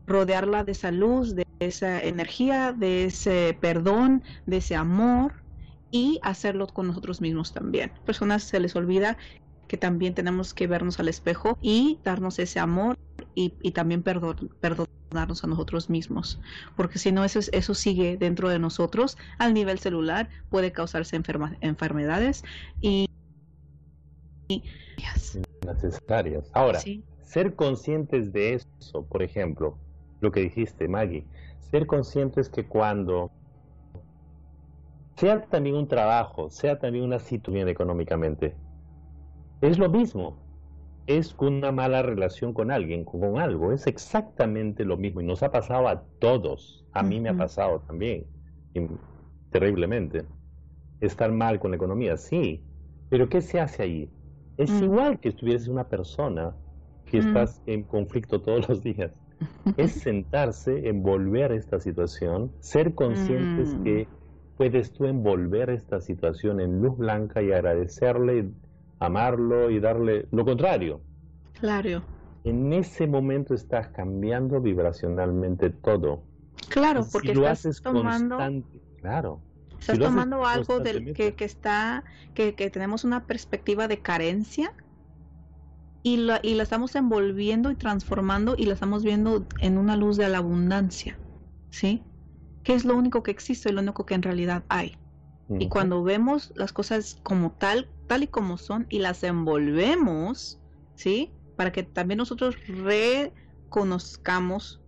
[0.07, 5.33] rodearla de esa luz, de esa energía, de ese perdón, de ese amor
[5.91, 7.93] y hacerlo con nosotros mismos también.
[8.05, 9.17] Personas se les olvida
[9.71, 12.99] que también tenemos que vernos al espejo y darnos ese amor
[13.37, 14.51] y, y también perdon,
[15.11, 16.41] darnos a nosotros mismos,
[16.75, 21.57] porque si no eso, eso sigue dentro de nosotros al nivel celular, puede causarse enferma,
[21.61, 22.43] enfermedades
[22.81, 23.07] y,
[24.49, 24.65] y
[25.65, 26.51] necesarias.
[26.53, 29.79] Ahora, sí, ser conscientes de eso, por ejemplo,
[30.21, 31.25] lo que dijiste, Maggie,
[31.71, 33.31] ser conscientes que cuando
[35.15, 38.57] sea también un trabajo, sea también una situación económicamente,
[39.61, 40.47] es lo mismo.
[41.07, 45.51] Es una mala relación con alguien, con algo, es exactamente lo mismo y nos ha
[45.51, 46.87] pasado a todos.
[46.93, 48.31] A mí me ha pasado también,
[48.75, 48.81] y
[49.51, 50.27] terriblemente.
[51.01, 52.67] Estar mal con la economía, sí,
[53.09, 54.15] pero ¿qué se hace ahí?
[54.57, 54.85] Es Mm.
[54.85, 56.57] igual que estuvieras una persona
[57.07, 57.21] que Mm.
[57.21, 59.13] estás en conflicto todos los días.
[59.77, 63.83] Es sentarse, envolver esta situación, ser conscientes Mm.
[63.85, 64.09] que
[64.57, 68.51] puedes tú envolver esta situación en luz blanca y agradecerle,
[69.01, 71.05] amarlo y darle lo contrario.
[71.53, 72.03] claro,
[72.45, 76.29] En ese momento estás cambiando vibracionalmente todo.
[76.69, 79.47] claro, Si porque lo estás haces tomando, constante, claro.
[79.79, 84.75] estás lo tomando algo del que, que está, que, que tenemos una perspectiva de carencia
[86.03, 90.17] y la, y la estamos envolviendo y transformando y la estamos viendo en una luz
[90.17, 91.21] de la abundancia,
[91.71, 92.09] ¿sí?
[92.63, 94.97] Que es lo único que existe y lo único que en realidad hay.
[95.59, 100.59] Y cuando vemos las cosas como tal, tal y como son, y las envolvemos,
[100.95, 101.35] ¿sí?
[101.57, 104.81] Para que también nosotros reconozcamos,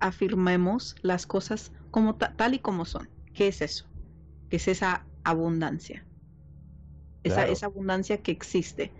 [0.00, 3.08] reafirmemos las cosas como ta- tal y como son.
[3.34, 3.86] ¿Qué es eso?
[4.48, 6.06] ¿Qué es esa abundancia?
[7.22, 7.52] Esa, Claro.
[7.52, 8.92] esa abundancia que existe,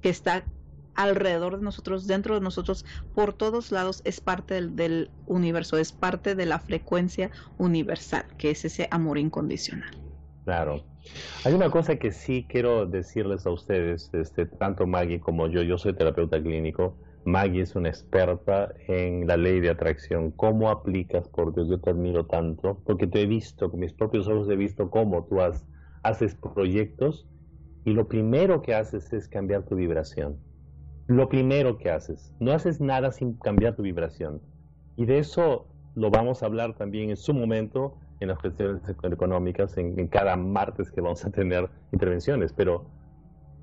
[0.00, 0.44] que está
[0.96, 2.84] alrededor de nosotros, dentro de nosotros,
[3.14, 8.50] por todos lados, es parte del, del universo, es parte de la frecuencia universal, que
[8.50, 9.90] es ese amor incondicional.
[10.44, 10.84] Claro.
[11.44, 15.78] Hay una cosa que sí quiero decirles a ustedes, este, tanto Maggie como yo, yo
[15.78, 20.30] soy terapeuta clínico, Maggie es una experta en la ley de atracción.
[20.30, 21.28] ¿Cómo aplicas?
[21.28, 24.54] Por Dios, yo te admiro tanto, porque te he visto, con mis propios ojos he
[24.54, 25.66] visto cómo tú has,
[26.04, 27.26] haces proyectos
[27.84, 30.38] y lo primero que haces es cambiar tu vibración.
[31.06, 32.32] Lo primero que haces.
[32.40, 34.40] No haces nada sin cambiar tu vibración.
[34.96, 39.76] Y de eso lo vamos a hablar también en su momento en las cuestiones económicas,
[39.76, 42.52] en, en cada martes que vamos a tener intervenciones.
[42.52, 42.86] Pero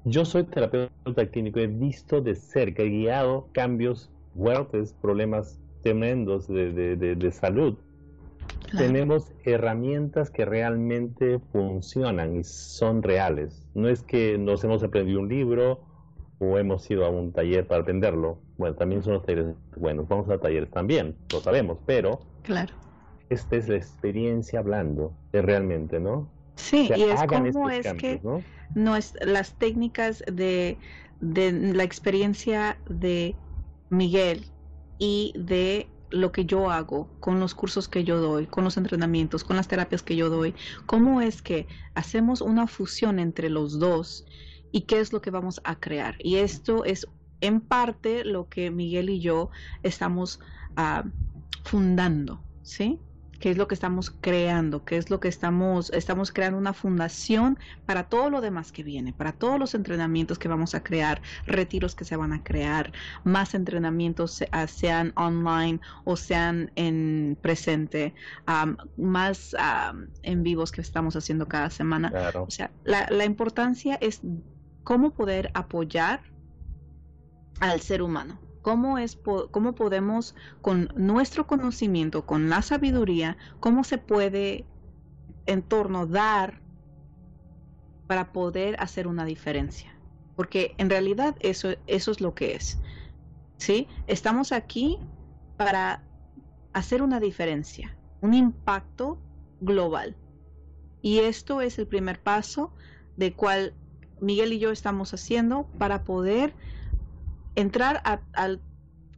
[0.06, 6.72] yo soy terapeuta clínico, he visto de cerca, he guiado cambios fuertes, problemas tremendos de,
[6.72, 7.78] de- de- de salud.
[8.78, 13.68] Tenemos herramientas que realmente funcionan y son reales.
[13.76, 15.82] No es que nos hemos aprendido un libro
[16.52, 18.44] o hemos ido a un taller para aprenderlo.
[18.58, 20.08] Bueno, también son los talleres buenos.
[20.08, 22.74] Vamos a talleres también, lo sabemos, pero Claro.
[23.30, 26.34] esta es la experiencia hablando, de realmente, ¿no?
[26.56, 28.46] Sí, Que y es como es cambios, que ¿no?
[28.76, 30.80] no es, las técnicas de,
[31.20, 33.42] de la experiencia de
[33.90, 34.52] Miguel
[34.98, 39.44] y de lo que yo hago con los cursos que yo doy, con los entrenamientos,
[39.44, 44.26] con las terapias que yo doy, cómo es que hacemos una fusión entre los dos
[44.74, 46.16] y qué es lo que vamos a crear.
[46.20, 47.08] Y esto es
[47.40, 49.50] en parte lo que Miguel y yo
[49.84, 50.42] estamos
[50.76, 51.06] ah,
[51.64, 53.00] fundando, ¿sí?
[53.44, 57.60] qué es lo que estamos creando, qué es lo que estamos, estamos creando una fundación
[57.86, 61.94] para todo lo demás que viene, para todos los entrenamientos que vamos a crear, retiros
[61.94, 62.94] que se van a crear,
[63.26, 68.14] más entrenamientos ah, sean online o sean en presente,
[68.96, 72.12] más am, en vivos que estamos haciendo cada semana.
[72.12, 72.44] Claro.
[72.44, 74.22] O sea, la, la importancia es
[74.84, 76.22] cómo poder apoyar
[77.60, 78.40] al ser humano.
[78.62, 79.20] ¿Cómo, es,
[79.52, 84.66] ¿Cómo podemos, con nuestro conocimiento, con la sabiduría, cómo se puede
[85.46, 86.62] en torno dar
[88.08, 89.94] para poder hacer una diferencia?
[90.38, 92.80] Porque en realidad eso, eso es lo que es.
[93.58, 93.88] ¿Sí?
[94.08, 94.98] Estamos aquí
[95.58, 96.04] para
[96.72, 99.20] hacer una diferencia, un impacto
[99.60, 100.16] global.
[101.02, 102.74] Y esto es el primer paso
[103.18, 103.74] de cual
[104.24, 106.54] Miguel y yo estamos haciendo para poder
[107.56, 108.20] entrar a,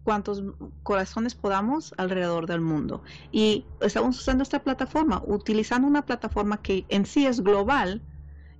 [0.04, 0.44] cuantos
[0.84, 3.02] corazones podamos alrededor del mundo.
[3.32, 8.04] Y estamos usando esta plataforma, utilizando una plataforma que en sí es global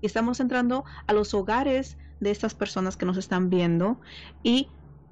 [0.02, 4.00] y estamos entrando a los hogares de estas personas que nos están viendo
[4.42, 4.70] y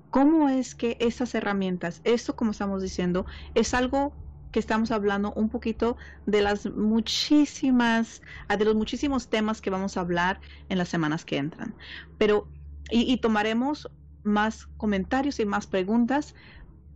[0.10, 4.14] cómo es que estas herramientas, esto como estamos diciendo, es algo
[4.54, 5.98] que estamos hablando un poquito
[6.28, 11.26] de las muchísimas, ah, de los muchísimos temas que vamos a hablar en las semanas
[11.26, 11.78] que entran.
[12.18, 12.54] Pero,
[12.92, 13.92] y, tomaremos
[14.24, 16.36] más comentarios y más preguntas,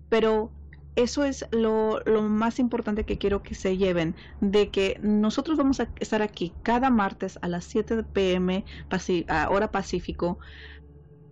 [0.10, 0.56] pero
[0.96, 5.80] eso es lo, lo más importante que quiero que se lleven, de que nosotros vamos
[5.80, 10.40] a estar aquí cada martes a las 7 pm, paci- a hora pacífico,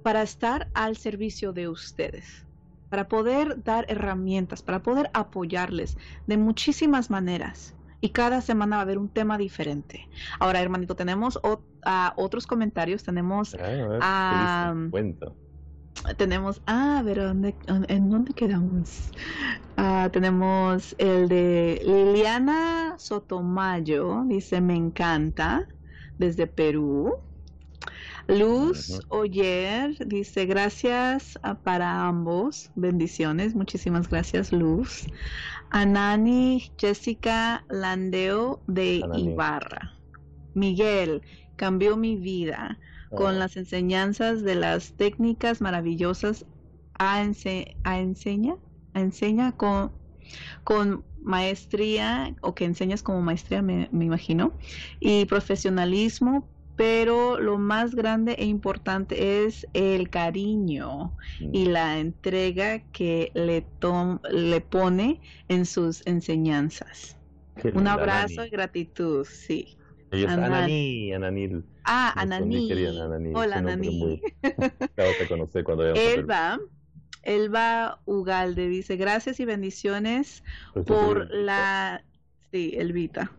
[0.01, 2.44] para estar al servicio de ustedes,
[2.95, 7.75] para poder dar herramientas, para poder apoyarles de muchísimas maneras.
[7.99, 10.07] Y cada semana va a haber un tema diferente.
[10.39, 11.37] Ahora, hermanito, tenemos
[12.15, 13.03] otros comentarios.
[13.03, 14.73] Tenemos a,
[16.15, 19.11] tenemos, ah, pero ¿en dónde quedamos?
[19.75, 25.67] Ah, tenemos el de Liliana Sotomayo, dice, me encanta,
[26.17, 27.17] desde Perú.
[28.27, 35.05] Luz Oyer dice gracias ah, para ambos, bendiciones, muchísimas gracias Luz.
[35.69, 39.93] Anani Jessica Landeo de Ibarra.
[40.55, 41.21] Miguel,
[41.55, 42.79] cambió mi vida
[43.11, 43.37] con oh.
[43.37, 46.45] las enseñanzas de las técnicas maravillosas
[46.97, 48.55] a, enseña,
[48.93, 49.91] a enseña con,
[50.63, 54.53] con maestría o que enseñas como maestría me, me imagino
[54.99, 61.71] y profesionalismo pero lo más grande e importante es el cariño y mm.
[61.71, 63.65] la entrega que le,
[64.31, 67.17] le pone en sus enseñanzas.
[67.73, 69.77] Un abrazo y gratitud, sí.
[70.11, 71.63] Ella es Anani, Ananil.
[71.85, 72.69] Ah, Anani.
[73.33, 74.21] Hola, Anani.
[74.45, 76.59] te conocí cuando Elba,
[77.23, 80.43] Elba Ugalde dice, gracias y bendiciones
[80.85, 82.03] por la...
[82.51, 83.31] Sí, Elvita.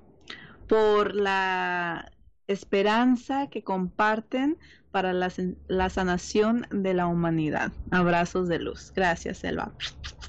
[0.66, 2.10] Por la
[2.48, 4.56] esperanza que comparten
[4.90, 5.30] para la,
[5.68, 7.72] la, sanación de la humanidad.
[7.90, 8.92] Abrazos de luz.
[8.94, 9.72] Gracias, Elba.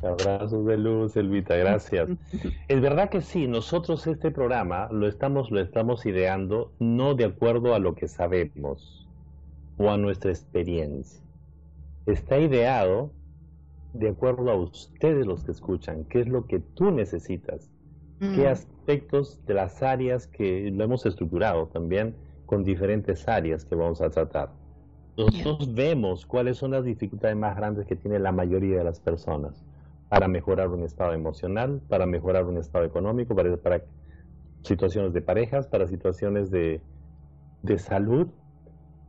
[0.01, 2.09] Abrazos de luz, Elvita, gracias.
[2.67, 7.73] es verdad que sí, nosotros este programa lo estamos, lo estamos ideando no de acuerdo
[7.73, 9.07] a lo que sabemos
[9.77, 11.21] o a nuestra experiencia.
[12.05, 13.11] Está ideado
[13.93, 17.69] de acuerdo a ustedes los que escuchan, qué es lo que tú necesitas,
[18.19, 22.15] qué aspectos de las áreas que lo hemos estructurado también
[22.45, 24.49] con diferentes áreas que vamos a tratar.
[25.17, 29.65] Nosotros vemos cuáles son las dificultades más grandes que tiene la mayoría de las personas
[30.09, 33.83] para mejorar un estado emocional, para mejorar un estado económico, para, para
[34.63, 36.81] situaciones de parejas, para situaciones de,
[37.63, 38.27] de salud.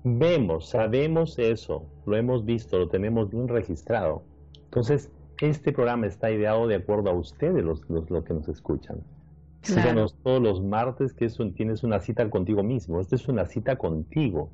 [0.02, 4.22] Vemos, sabemos eso, lo hemos visto, lo tenemos bien registrado.
[4.64, 5.10] Entonces,
[5.40, 8.98] este programa está ideado de acuerdo a ustedes, los, los, que nos escuchan.
[9.62, 13.00] Síganos todos los martes, que eso tienes una cita contigo mismo.
[13.00, 14.50] Esta es una cita contigo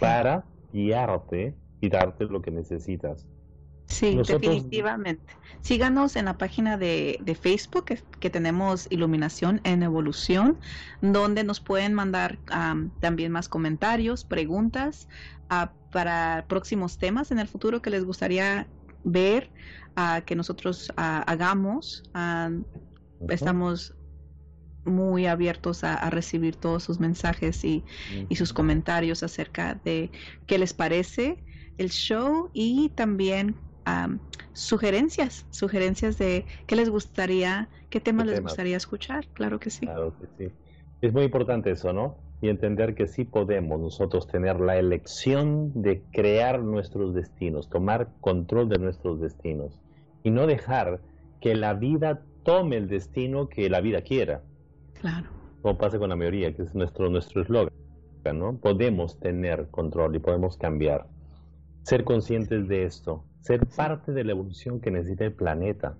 [0.00, 3.26] para guiarte y darte lo que necesitas.
[3.90, 5.34] Sí, definitivamente.
[5.62, 7.86] Síganos en la página de, de Facebook
[8.20, 10.58] que, tenemos Iluminación en Evolución,
[11.02, 12.38] donde nos pueden mandar
[13.00, 15.08] también más comentarios, preguntas
[15.48, 18.68] ah, para próximos temas en el futuro que les gustaría
[19.02, 19.50] ver,
[19.96, 22.02] uh, que nosotros ah, hagamos.
[23.28, 23.94] Estamos
[24.84, 27.84] muy abiertos a, recibir todos sus mensajes y,
[28.28, 30.10] y, sus comentarios acerca de
[30.46, 31.36] qué les parece
[31.76, 33.56] el show y también
[34.52, 39.86] sugerencias, sugerencias de qué les gustaría, qué temas les gustaría escuchar, claro que sí.
[39.86, 40.54] Claro que sí.
[41.00, 42.16] Es muy importante eso, ¿no?
[42.42, 48.68] Y entender que sí podemos nosotros tener la elección de crear nuestros destinos, tomar control
[48.68, 49.78] de nuestros destinos
[50.22, 51.00] y no dejar
[51.40, 54.42] que la vida tome el destino que la vida quiera.
[55.00, 55.28] Claro.
[55.62, 57.72] Como pasa con la mayoría, que es nuestro nuestro eslogan,
[58.34, 58.56] ¿no?
[58.58, 61.06] Podemos tener control y podemos cambiar.
[61.82, 65.96] Ser conscientes de esto, ser parte de la evolución que necesita el planeta.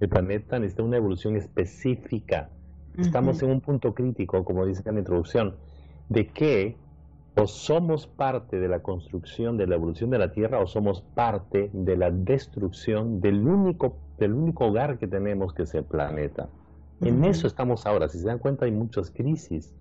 [0.00, 2.50] El planeta necesita una evolución específica.
[2.98, 5.56] Estamos en un punto crítico, como dice en la introducción,
[6.10, 6.76] de que
[7.36, 11.70] o somos parte de la construcción de la evolución de la Tierra o somos parte
[11.72, 16.50] de la destrucción del único, del único hogar que tenemos, que es el planeta.
[17.00, 18.10] En eso estamos ahora.
[18.10, 19.74] Si se dan cuenta, hay muchas crisis.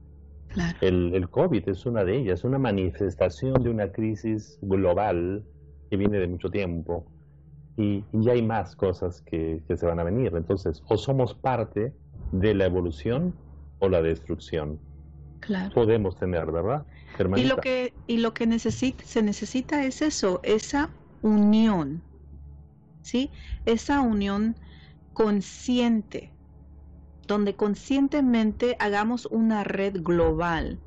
[0.79, 5.43] El, el COVID es una de ellas, una manifestación de una crisis global
[5.89, 7.05] que viene de mucho tiempo
[7.79, 10.33] y, ya hay más cosas que, se van a venir.
[10.35, 11.93] Entonces, o somos parte
[12.31, 13.33] de la evolución
[13.79, 14.79] o la destrucción.
[15.49, 15.73] Claro.
[15.73, 16.85] Podemos tener, ¿verdad?
[17.35, 20.91] Y lo que, y lo que necesita, se necesita es eso, esa
[21.23, 22.03] unión,
[23.01, 23.31] ¿sí?
[23.65, 24.55] Esa unión
[25.11, 26.31] consciente,
[27.27, 30.79] donde conscientemente hagamos una red global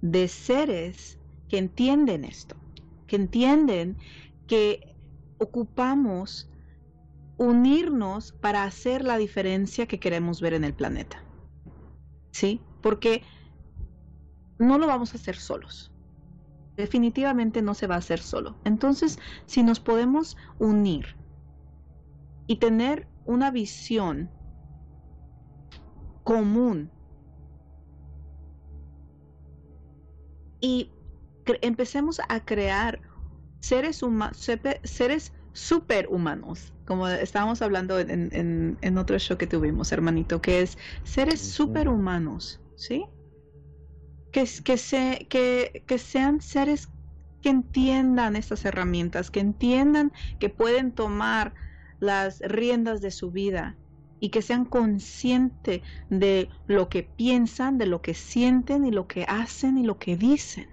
[0.00, 1.18] de seres
[1.50, 2.56] que entienden esto,
[3.06, 3.98] que entienden
[4.46, 4.96] que
[5.36, 6.48] ocupamos
[7.36, 11.22] unirnos para hacer la diferencia que queremos ver en el planeta.
[12.32, 12.62] ¿Sí?
[12.80, 13.22] Porque
[14.64, 15.92] no lo vamos a hacer solos.
[16.76, 18.56] Definitivamente no se va a hacer solo.
[18.64, 21.16] Entonces, si nos podemos unir
[22.46, 24.30] y tener una visión
[26.24, 26.90] común
[30.60, 30.90] y
[31.60, 33.00] empecemos a crear
[33.60, 34.02] seres,
[34.82, 40.78] seres superhumanos, como estábamos hablando en, en, en, otro show que tuvimos, hermanito, que es
[41.04, 43.06] seres superhumanos, ¿sí?
[44.34, 46.90] Que, que, se, que, que sean seres
[47.40, 51.54] que entiendan estas herramientas, que entiendan que pueden tomar
[52.00, 53.76] las riendas de su vida
[54.18, 59.24] y que sean conscientes de lo que piensan, de lo que sienten y lo que
[59.28, 60.68] hacen y lo que dicen.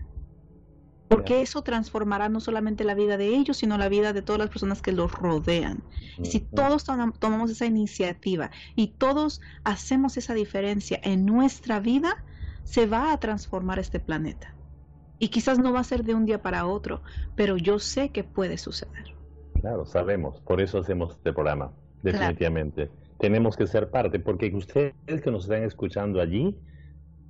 [1.09, 4.49] Porque eso transformará no solamente la vida de ellos, sino la vida de todas las
[4.49, 5.83] personas que los rodean.
[6.23, 12.23] Si todos tomamos esa iniciativa y todos hacemos esa diferencia en nuestra vida,
[12.63, 14.55] se va a transformar este planeta.
[15.19, 17.01] Y quizás no va a ser de un día para otro,
[17.35, 19.13] pero yo sé que puede suceder.
[19.59, 22.89] Claro, sabemos, por eso hacemos este programa, definitivamente.
[23.19, 26.57] Tenemos que ser parte, porque ustedes que nos están escuchando allí,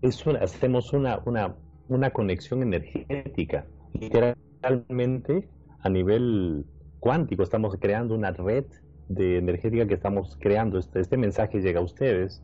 [0.02, 1.56] es hacemos una, una
[1.96, 3.66] una conexión energética.
[3.94, 5.50] Literalmente,
[5.82, 6.66] a nivel
[7.00, 8.66] cuántico, estamos creando una red
[9.10, 10.80] de energética que estamos creando.
[10.80, 12.42] Este, este mensaje llega a ustedes.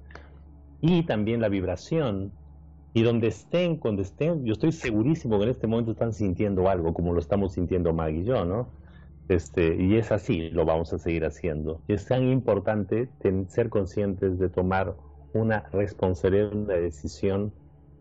[0.82, 2.34] Y también la vibración.
[2.98, 6.95] Y donde estén, cuando estén, yo estoy segurísimo que en este momento están sintiendo algo,
[6.95, 8.70] como lo estamos sintiendo Mag y yo, ¿no?
[9.30, 11.80] Este, y es así, lo vamos a seguir haciendo.
[11.88, 13.08] Y es tan importante
[13.50, 14.95] ser conscientes de tomar
[15.34, 17.54] una responsabilidad, una decisión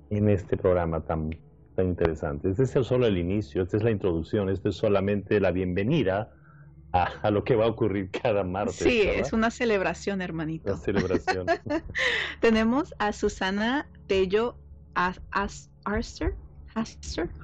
[0.09, 1.29] en este programa tan,
[1.75, 2.49] tan interesante.
[2.49, 6.33] Este es solo el inicio, esta es la introducción, esto es solamente la bienvenida
[6.93, 8.77] a, lo que va a ocurrir cada martes.
[8.77, 10.73] Sí, es una celebración, hermanito.
[10.73, 11.47] Una celebración.
[12.41, 14.57] Tenemos a Susana Tello
[14.97, 16.35] Arster,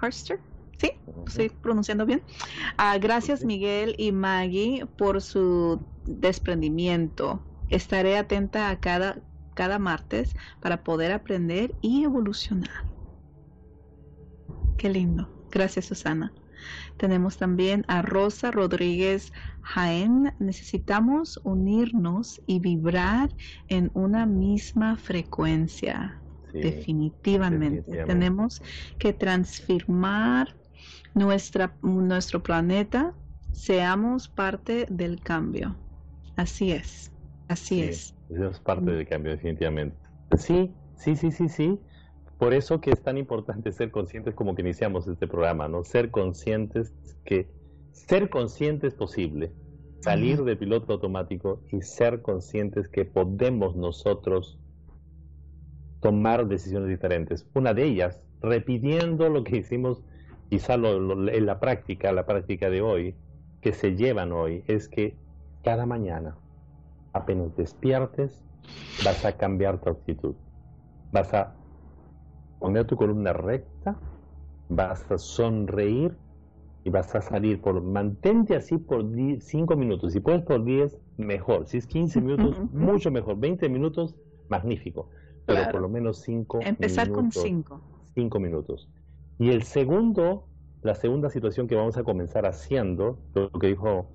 [0.00, 0.40] Harster,
[0.78, 0.92] ¿sí?
[1.26, 2.22] Estoy pronunciando bien.
[2.76, 7.40] Ah, gracias Miguel y Maggie por su desprendimiento.
[7.68, 9.22] Estaré atenta a cada
[9.54, 12.84] cada martes para poder aprender y evolucionar.
[14.76, 15.28] Qué lindo.
[15.50, 16.32] Gracias, Susana.
[16.96, 19.32] Tenemos también a Rosa Rodríguez
[19.62, 20.32] Jaén.
[20.38, 23.30] Necesitamos unirnos y vibrar
[23.68, 26.21] en una misma frecuencia.
[26.52, 28.04] Definitivamente.
[28.04, 28.62] Tenemos
[28.98, 30.54] que transformar
[31.14, 33.14] nuestra, nuestro planeta.
[33.52, 35.76] Seamos parte del cambio.
[36.36, 37.12] Así es.
[37.48, 38.14] Así es.
[38.30, 39.96] Es parte del cambio, definitivamente.
[40.38, 41.78] Sí, sí, sí, sí, sí.
[42.38, 45.84] Por eso que es tan importante ser conscientes como que iniciamos este programa, ¿no?
[45.84, 46.92] Ser conscientes
[47.24, 47.48] que
[47.92, 49.52] ser conscientes es posible.
[50.00, 54.58] Salir de piloto automático y ser conscientes que podemos nosotros
[56.02, 57.46] tomar decisiones diferentes.
[57.54, 60.02] Una de ellas, repitiendo lo que hicimos
[60.50, 63.14] quizá en la práctica, la práctica de hoy,
[63.62, 65.16] que se llevan hoy, es que
[65.62, 66.36] cada mañana
[67.12, 68.44] apenas despiertes,
[69.04, 70.34] vas a cambiar tu actitud.
[71.12, 71.54] Vas a
[72.58, 73.96] poner tu columna recta,
[74.68, 76.16] vas a sonreír
[76.84, 79.04] y vas a salir por, mantente así por
[79.38, 80.12] 5 minutos.
[80.12, 81.66] Si puedes por 10, mejor.
[81.68, 83.38] Si es 15 minutos, mucho mejor.
[83.38, 84.16] 20 minutos,
[84.48, 85.08] magnífico.
[85.46, 87.80] Pero por lo menos 5 Empezar con 5.
[88.14, 88.88] 5 minutos.
[89.38, 90.46] Y el segundo,
[90.82, 94.08] la segunda situación que vamos a comenzar haciendo, lo que dijo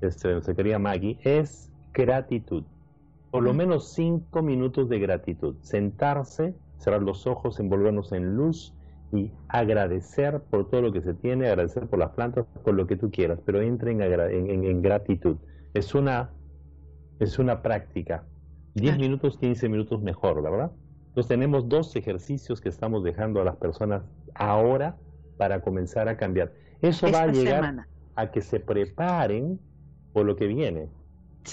[0.00, 2.64] este, se quería Maggie, es gratitud.
[3.30, 5.56] Por lo menos cinco minutos de gratitud.
[5.62, 8.74] Sentarse, cerrar los ojos, envolvernos en luz
[9.12, 12.96] y agradecer por todo lo que se tiene, agradecer por las plantas, por lo que
[12.96, 15.36] tú quieras, pero entre en, gratitud.
[15.72, 16.30] Es una,
[17.20, 18.24] es una práctica.
[18.74, 20.72] 10 minutos, 15 minutos mejor, ¿verdad?
[21.08, 24.02] Entonces tenemos dos ejercicios que estamos dejando a las personas
[24.34, 24.96] ahora
[25.36, 26.52] para comenzar a cambiar.
[26.80, 29.60] Eso va a llegar a que se preparen
[30.12, 30.88] por lo que viene.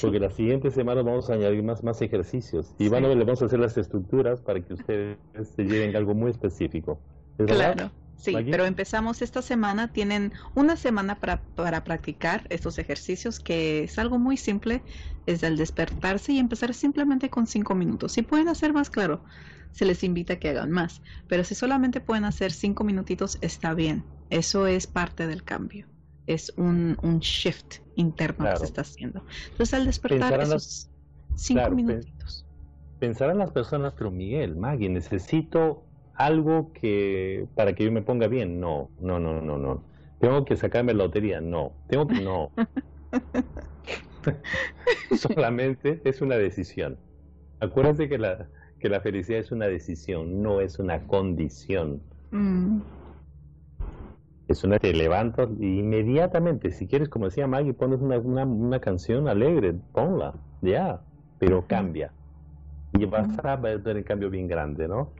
[0.01, 3.41] Porque la siguiente semana vamos a añadir más, más ejercicios y van a, le vamos
[3.41, 5.17] a hacer las estructuras para que ustedes
[5.55, 6.99] se lleven algo muy específico.
[7.38, 7.89] claro.
[8.20, 13.97] Sí, pero empezamos esta semana, tienen una semana para, para practicar estos ejercicios, que es
[13.97, 14.84] algo muy simple,
[15.26, 18.11] es el despertarse y empezar simplemente con cinco minutos.
[18.11, 19.24] Si pueden hacer más, claro,
[19.72, 23.74] se les invita a que hagan más, pero si solamente pueden hacer cinco minutitos, está
[23.74, 24.03] bien.
[24.30, 25.88] Eso es parte del cambio
[26.28, 29.26] es un, un shift interno que se está haciendo.
[29.49, 30.91] Entonces al despertar esos
[31.34, 32.45] cinco minutitos.
[32.99, 35.89] Pensarán las personas, pero Miguel, Maggie, necesito
[36.20, 38.59] algo que para que yo me ponga bien.
[38.59, 39.84] No, no, no, no, no.
[40.20, 41.41] Tengo que sacarme la lotería.
[41.41, 42.51] No, tengo que no.
[45.17, 46.97] Solamente es una decisión.
[47.61, 48.49] Acuérdate que la,
[48.80, 52.01] que la felicidad es una decisión, no es una condición.
[52.32, 52.82] Mm.
[54.49, 59.76] Es una te levantas inmediatamente, si quieres, como decía Maggie, pones una, una, canción alegre,
[59.93, 61.01] ponla, ya,
[61.38, 62.11] pero cambia.
[62.93, 65.11] Y vas a ver el cambio bien grande, ¿no?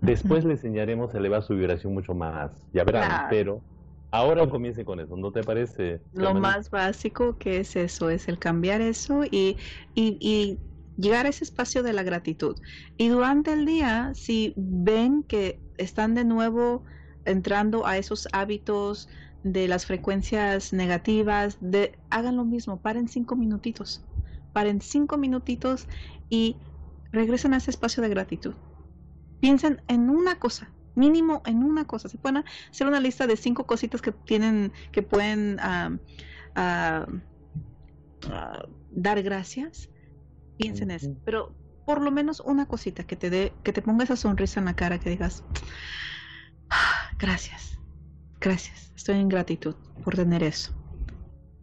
[0.00, 3.64] Después le enseñaremos a elevar su vibración mucho más, ya verán, pero
[4.10, 6.02] Ahora comience con eso, ¿no te parece?
[6.12, 9.58] Lo más básico que es eso, es el cambiar eso y,
[9.94, 10.60] y, y
[10.96, 12.56] llegar a ese espacio de la gratitud.
[12.96, 16.84] Y durante el día, si ven que están de nuevo
[17.24, 19.08] entrando a esos hábitos
[19.42, 24.06] de las frecuencias negativas, de, hagan lo mismo, paren cinco minutitos,
[24.52, 25.86] paren cinco minutitos
[26.30, 26.62] y
[27.12, 28.56] regresen a ese espacio de gratitud.
[29.40, 32.08] Piensen en una cosa, mínimo en una cosa.
[32.08, 35.96] Se pueden hacer una lista de cinco cositas que tienen, que pueden ah,
[38.90, 39.90] dar gracias.
[40.56, 41.54] Piensen en eso, pero
[41.86, 44.74] por lo menos una cosita que te dé, que te ponga esa sonrisa en la
[44.74, 45.44] cara, que digas,
[46.68, 47.78] "Ah, gracias,
[48.40, 49.74] gracias, estoy en gratitud
[50.04, 50.74] por tener eso.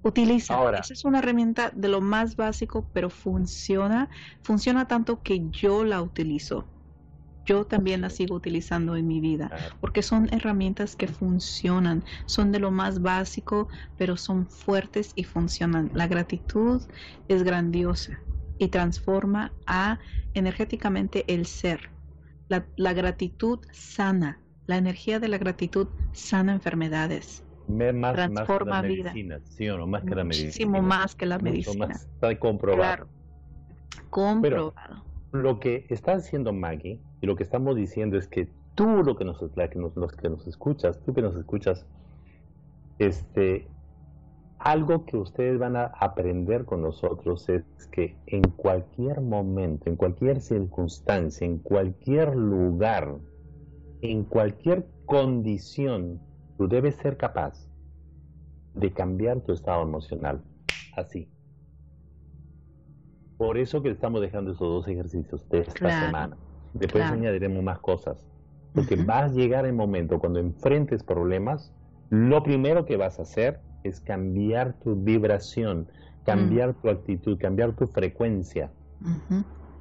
[0.01, 0.53] Utiliza.
[0.53, 0.80] Ahora.
[0.80, 4.09] Esa es una herramienta de lo más básico, pero funciona,
[4.43, 6.65] funciona tanto que yo la utilizo.
[7.45, 12.59] Yo también la sigo utilizando en mi vida porque son herramientas que funcionan, son de
[12.59, 13.67] lo más básico,
[13.97, 15.91] pero son fuertes y funcionan.
[15.93, 16.81] La gratitud
[17.27, 18.23] es grandiosa
[18.57, 19.99] y transforma a
[20.33, 21.89] energéticamente el ser.
[22.47, 28.81] La, la gratitud sana, la energía de la gratitud sana enfermedades, más que transforma la
[28.87, 29.11] vida.
[29.11, 29.87] medicina, ¿sí o no?
[29.87, 30.47] Más que la medicina.
[30.51, 31.87] muchísimo más que la medicina.
[31.87, 32.95] más, está comprobado.
[32.95, 33.09] Claro,
[34.09, 35.14] comprobado.
[35.41, 39.25] Lo que está haciendo Maggie y lo que estamos diciendo es que tú, lo que
[39.25, 41.86] nos, que nos, los que nos escuchas, tú que nos escuchas,
[42.99, 43.67] este,
[44.59, 50.39] algo que ustedes van a aprender con nosotros es que en cualquier momento, en cualquier
[50.39, 53.17] circunstancia, en cualquier lugar,
[54.01, 56.21] en cualquier condición,
[56.57, 57.67] tú debes ser capaz
[58.73, 60.41] de cambiar tu estado emocional.
[60.95, 61.34] Así.
[63.45, 66.37] Por eso que estamos dejando esos dos ejercicios de esta Claro, semana.
[66.73, 67.19] Después claro.
[67.19, 68.17] añadiremos más cosas.
[68.73, 69.05] Porque Ujú.
[69.07, 71.71] va a llegar el momento cuando enfrentes problemas,
[72.09, 75.87] lo primero que vas a hacer es cambiar tu vibración,
[76.25, 78.71] cambiar tu actitud, cambiar tu frecuencia.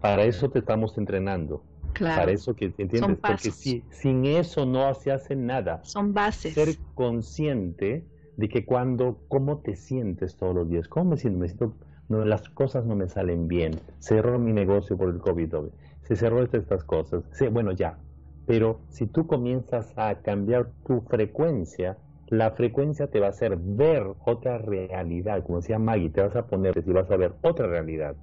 [0.00, 1.64] Para eso te estamos entrenando.
[1.94, 3.00] Claro, Para eso que entiendes.
[3.00, 3.54] Porque pasos.
[3.54, 5.80] si, sin eso no se hace nada.
[5.84, 6.52] son bases.
[6.52, 8.04] Ser consciente
[8.36, 11.76] de que cuando, cómo te sientes todos los días, cómo me siento, me siento,
[12.08, 15.54] no, las cosas no me salen bien, cerró mi negocio por el COVID,
[16.02, 17.98] se cerró estas, cosas, sí, bueno, ya,
[18.44, 24.04] pero si tú comienzas a cambiar tu frecuencia, la frecuencia te va a hacer ver
[24.24, 28.16] otra realidad, como decía Maggie, te vas a poner y vas a ver otra realidad.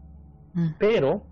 [0.55, 0.75] Ujú.
[0.79, 1.29] Pero,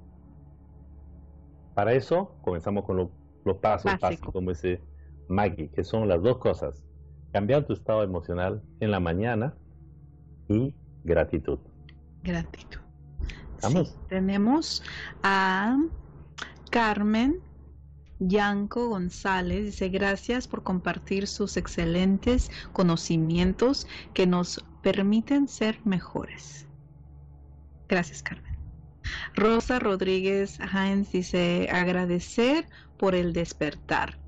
[1.73, 4.83] para eso, comenzamos con lo- los pasos básicos, como dice
[5.27, 6.85] Maggie, que son las dos cosas.
[7.31, 9.57] Cambiar tu estado emocional en la mañana
[10.47, 11.59] y gratitud.
[12.23, 12.79] Gratitud.
[13.61, 13.89] Vamos.
[13.89, 14.83] Sí, tenemos
[15.23, 15.77] a
[16.71, 17.41] Carmen
[18.19, 19.65] Yanco González.
[19.65, 26.67] Dice, gracias por compartir sus excelentes conocimientos que nos permiten ser mejores.
[27.87, 28.57] Gracias, Carmen.
[29.35, 32.67] Rosa Rodríguez Hines dice, agradecer
[32.97, 34.19] por el despertar,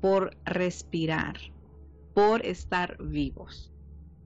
[0.00, 1.38] por respirar,
[2.14, 3.72] por estar vivos.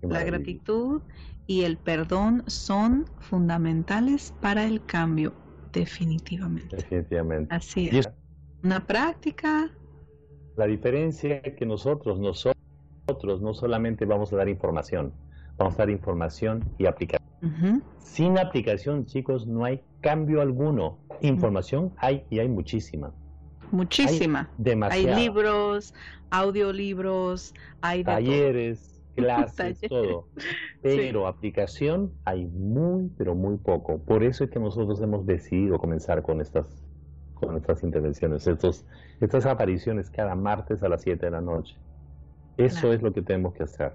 [0.02, 1.02] La gratitud
[1.50, 5.32] y el perdón son fundamentales para el cambio,
[5.72, 6.76] definitivamente.
[6.76, 7.52] Definitivamente.
[7.56, 8.06] Así es.
[8.06, 8.08] es
[8.62, 9.68] Una práctica,
[10.54, 15.12] la diferencia que nosotros, nosotros no solamente vamos a dar información,
[15.58, 17.18] vamos a dar información y aplicación.
[17.42, 21.00] ujú, Sin aplicación, chicos, no hay cambio alguno.
[21.20, 23.12] Información hay y hay muchísima.
[23.72, 24.48] muchísima.
[24.58, 25.16] Hay Demasiada.
[25.16, 25.94] libros,
[26.30, 28.99] audiolibros, hay de todo.
[29.24, 30.28] Clases, todo.
[30.82, 33.98] Pero aplicación hay muy, pero muy poco.
[34.02, 36.66] Por eso es que nosotros hemos decidido comenzar con estas,
[37.34, 38.86] con estas intervenciones, estos,
[39.20, 41.76] estas apariciones cada martes a las 7 de la noche.
[42.56, 42.94] Eso Claro.
[42.94, 43.92] es lo que tenemos que hacer.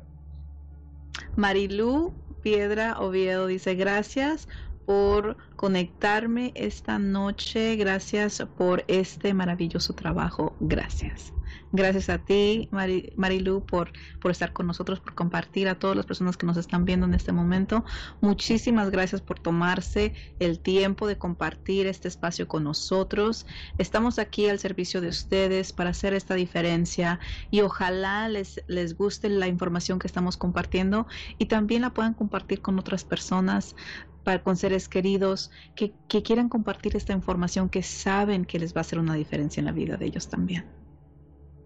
[1.36, 4.48] Marilú Piedra Oviedo dice gracias
[4.86, 11.34] por conectarme esta noche, gracias por este maravilloso trabajo, gracias.
[11.72, 13.92] Gracias a ti, Mari- Marilu, por,
[14.30, 17.32] estar con nosotros, por compartir a todas las personas que nos están viendo en este
[17.32, 17.84] momento.
[18.22, 23.46] Muchísimas gracias por tomarse el tiempo de compartir este espacio con nosotros.
[23.78, 27.20] Estamos aquí al servicio de ustedes para hacer esta diferencia
[27.50, 32.62] y ojalá les, les guste la información que estamos compartiendo y también la puedan compartir
[32.62, 33.76] con otras personas,
[34.24, 38.80] para, con seres queridos que, que quieran compartir esta información que saben que les va
[38.80, 40.85] a hacer una diferencia en la vida de ellos también.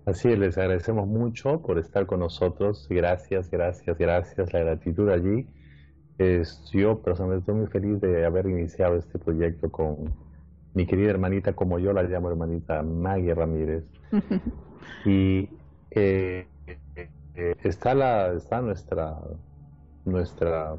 [0.09, 2.87] Así es, les agradecemos mucho por estar con nosotros.
[2.89, 4.51] Gracias, gracias, gracias.
[4.53, 5.45] La gratitud allí.
[6.17, 10.11] Es, yo personalmente estoy muy feliz de haber iniciado este proyecto con
[10.73, 13.83] mi querida hermanita, como yo la llamo hermanita, Maggie Ramírez.
[15.05, 15.47] Y
[15.91, 16.47] eh,
[17.35, 19.19] eh, está, la, está nuestra,
[20.05, 20.75] nuestra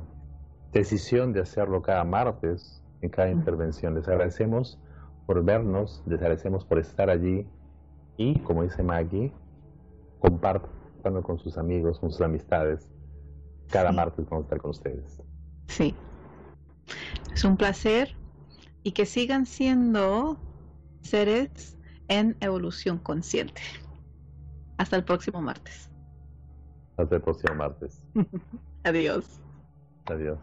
[0.72, 3.94] decisión de hacerlo cada martes en cada intervención.
[3.94, 4.80] Les agradecemos
[5.26, 7.46] por vernos, les agradecemos por estar allí
[8.20, 9.32] y, como dice Maggie,
[10.18, 12.86] compartan con sus amigos, con sus amistades.
[13.70, 13.96] Cada Sí.
[13.96, 15.22] martes vamos a estar con ustedes.
[15.68, 15.94] Sí.
[17.32, 18.14] Es un placer
[18.82, 20.38] y que sigan siendo
[21.00, 23.62] seres en evolución consciente.
[24.76, 25.90] Hasta el próximo martes.
[26.98, 28.02] Hasta el próximo martes.
[28.84, 29.40] Adiós.
[30.04, 30.38] Adiós.